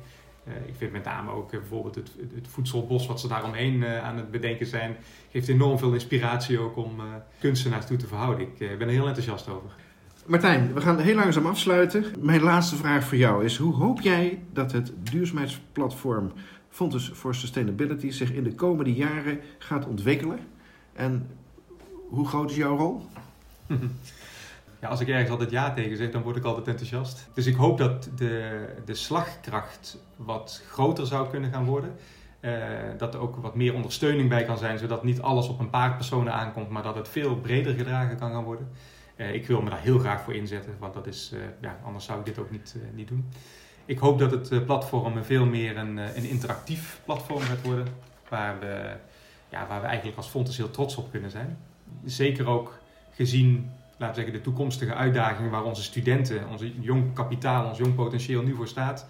Uh, 0.47 0.53
ik 0.67 0.73
vind 0.77 0.91
met 0.91 1.03
name 1.03 1.31
ook 1.31 1.53
uh, 1.53 1.59
bijvoorbeeld 1.59 1.95
het, 1.95 2.11
het, 2.35 2.47
voedselbos 2.47 3.07
wat 3.07 3.19
ze 3.19 3.27
daaromheen 3.27 3.85
aan 3.85 4.17
het 4.17 4.31
bedenken 4.31 4.65
zijn, 4.65 4.95
geeft 5.31 5.47
enorm 5.47 5.77
veel 5.77 5.93
inspiratie 5.93 6.59
ook 6.59 6.77
om 6.77 6.91
kunstenaars 7.39 7.85
toe 7.85 7.97
te 7.97 8.07
verhouden. 8.07 8.47
Ik 8.47 8.57
ben 8.57 8.87
er 8.87 8.93
heel 8.93 9.07
enthousiast 9.07 9.49
over. 9.49 9.69
Martijn, 10.25 10.73
we 10.73 10.81
gaan 10.81 10.99
heel 10.99 11.15
langzaam 11.15 11.45
afsluiten. 11.45 12.05
Mijn 12.19 12.41
laatste 12.41 12.75
vraag 12.75 13.03
voor 13.03 13.17
jou 13.17 13.45
is: 13.45 13.57
hoe 13.57 13.73
hoop 13.73 14.01
jij 14.01 14.43
dat 14.53 14.71
het 14.71 14.93
duurzaamheidsplatform 15.11 16.31
Fontes 16.69 17.11
for 17.13 17.35
Sustainability 17.35 18.09
zich 18.09 18.31
in 18.31 18.43
de 18.43 18.55
komende 18.55 18.93
jaren 18.93 19.39
gaat 19.57 19.87
ontwikkelen? 19.87 20.39
En 20.93 21.29
hoe 22.13 22.27
groot 22.27 22.49
is 22.49 22.55
jouw 22.55 22.77
rol? 22.77 23.01
Ja, 24.83 24.89
als 24.89 24.99
ik 24.99 25.07
ergens 25.07 25.29
altijd 25.29 25.51
ja 25.51 25.73
tegen 25.73 25.97
zeg, 25.97 26.11
dan 26.11 26.21
word 26.21 26.35
ik 26.35 26.43
altijd 26.43 26.67
enthousiast. 26.67 27.27
Dus 27.33 27.45
ik 27.45 27.55
hoop 27.55 27.77
dat 27.77 28.09
de, 28.15 28.65
de 28.85 28.95
slagkracht 28.95 29.97
wat 30.15 30.63
groter 30.69 31.07
zou 31.07 31.29
kunnen 31.29 31.51
gaan 31.51 31.65
worden. 31.65 31.95
Uh, 32.41 32.53
dat 32.97 33.13
er 33.13 33.19
ook 33.19 33.35
wat 33.35 33.55
meer 33.55 33.73
ondersteuning 33.73 34.29
bij 34.29 34.43
kan 34.43 34.57
zijn, 34.57 34.77
zodat 34.77 35.03
niet 35.03 35.21
alles 35.21 35.47
op 35.47 35.59
een 35.59 35.69
paar 35.69 35.95
personen 35.95 36.33
aankomt, 36.33 36.69
maar 36.69 36.83
dat 36.83 36.95
het 36.95 37.07
veel 37.07 37.35
breder 37.35 37.73
gedragen 37.73 38.17
kan 38.17 38.31
gaan 38.31 38.43
worden. 38.43 38.69
Uh, 39.15 39.33
ik 39.33 39.47
wil 39.47 39.61
me 39.61 39.69
daar 39.69 39.81
heel 39.81 39.99
graag 39.99 40.21
voor 40.21 40.33
inzetten, 40.33 40.75
want 40.79 40.93
dat 40.93 41.07
is, 41.07 41.31
uh, 41.33 41.39
ja, 41.61 41.79
anders 41.83 42.05
zou 42.05 42.19
ik 42.19 42.25
dit 42.25 42.39
ook 42.39 42.51
niet, 42.51 42.75
niet 42.93 43.07
doen. 43.07 43.29
Ik 43.85 43.97
hoop 43.97 44.19
dat 44.19 44.31
het 44.31 44.65
platform 44.65 45.23
veel 45.23 45.45
meer 45.45 45.77
een, 45.77 45.97
een 45.97 46.29
interactief 46.29 47.01
platform 47.05 47.41
gaat 47.41 47.61
worden, 47.61 47.87
waar 48.29 48.59
we, 48.59 48.95
ja, 49.49 49.67
waar 49.67 49.81
we 49.81 49.87
eigenlijk 49.87 50.17
als 50.17 50.27
Fontes 50.27 50.57
heel 50.57 50.71
trots 50.71 50.95
op 50.95 51.11
kunnen 51.11 51.31
zijn. 51.31 51.57
Zeker 52.05 52.47
ook 52.47 52.79
gezien 53.11 53.71
laten 53.97 54.15
we 54.15 54.21
zeggen, 54.21 54.33
de 54.33 54.49
toekomstige 54.49 54.93
uitdagingen 54.93 55.51
waar 55.51 55.63
onze 55.63 55.83
studenten, 55.83 56.47
onze 56.49 56.79
jong 56.79 57.13
kapitaal, 57.13 57.67
ons 57.67 57.77
jong 57.77 57.95
potentieel 57.95 58.41
nu 58.41 58.55
voor 58.55 58.67
staat, 58.67 59.07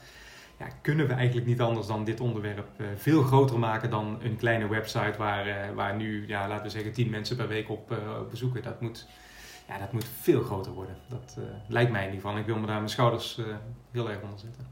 ja, 0.59 0.65
kunnen 0.81 1.07
we 1.07 1.13
eigenlijk 1.13 1.47
niet 1.47 1.61
anders 1.61 1.87
dan 1.87 2.03
dit 2.03 2.19
onderwerp 2.19 2.67
uh, 2.77 2.87
veel 2.95 3.23
groter 3.23 3.59
maken 3.59 3.89
dan 3.89 4.17
een 4.21 4.35
kleine 4.35 4.67
website 4.67 5.13
waar, 5.17 5.47
uh, 5.47 5.53
waar 5.75 5.95
nu, 5.95 6.27
ja, 6.27 6.47
laten 6.47 6.63
we 6.63 6.69
zeggen, 6.69 6.93
tien 6.93 7.09
mensen 7.09 7.35
per 7.35 7.47
week 7.47 7.69
op, 7.69 7.91
op 8.19 8.29
bezoeken. 8.29 8.63
Dat 8.63 8.81
moet, 8.81 9.07
ja, 9.67 9.77
dat 9.77 9.93
moet 9.93 10.05
veel 10.21 10.41
groter 10.41 10.71
worden. 10.71 10.95
Dat 11.09 11.37
lijkt 11.67 11.91
mij 11.91 12.05
in 12.05 12.13
ieder 12.13 12.21
geval. 12.21 12.39
Ik 12.39 12.45
wil 12.45 12.57
me 12.57 12.67
daar 12.67 12.75
mijn 12.75 12.89
schouders 12.89 13.39
heel 13.91 14.09
erg 14.09 14.21
onder 14.21 14.39
zetten. 14.39 14.65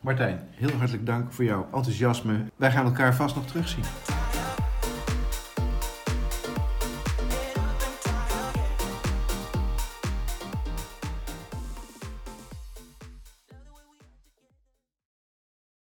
Martijn, 0.00 0.48
heel 0.50 0.70
hartelijk 0.70 1.06
dank 1.06 1.32
voor 1.32 1.44
jouw 1.44 1.68
enthousiasme. 1.72 2.44
Wij 2.56 2.70
gaan 2.70 2.84
elkaar 2.84 3.14
vast 3.14 3.34
nog 3.34 3.46
terugzien. 3.46 3.84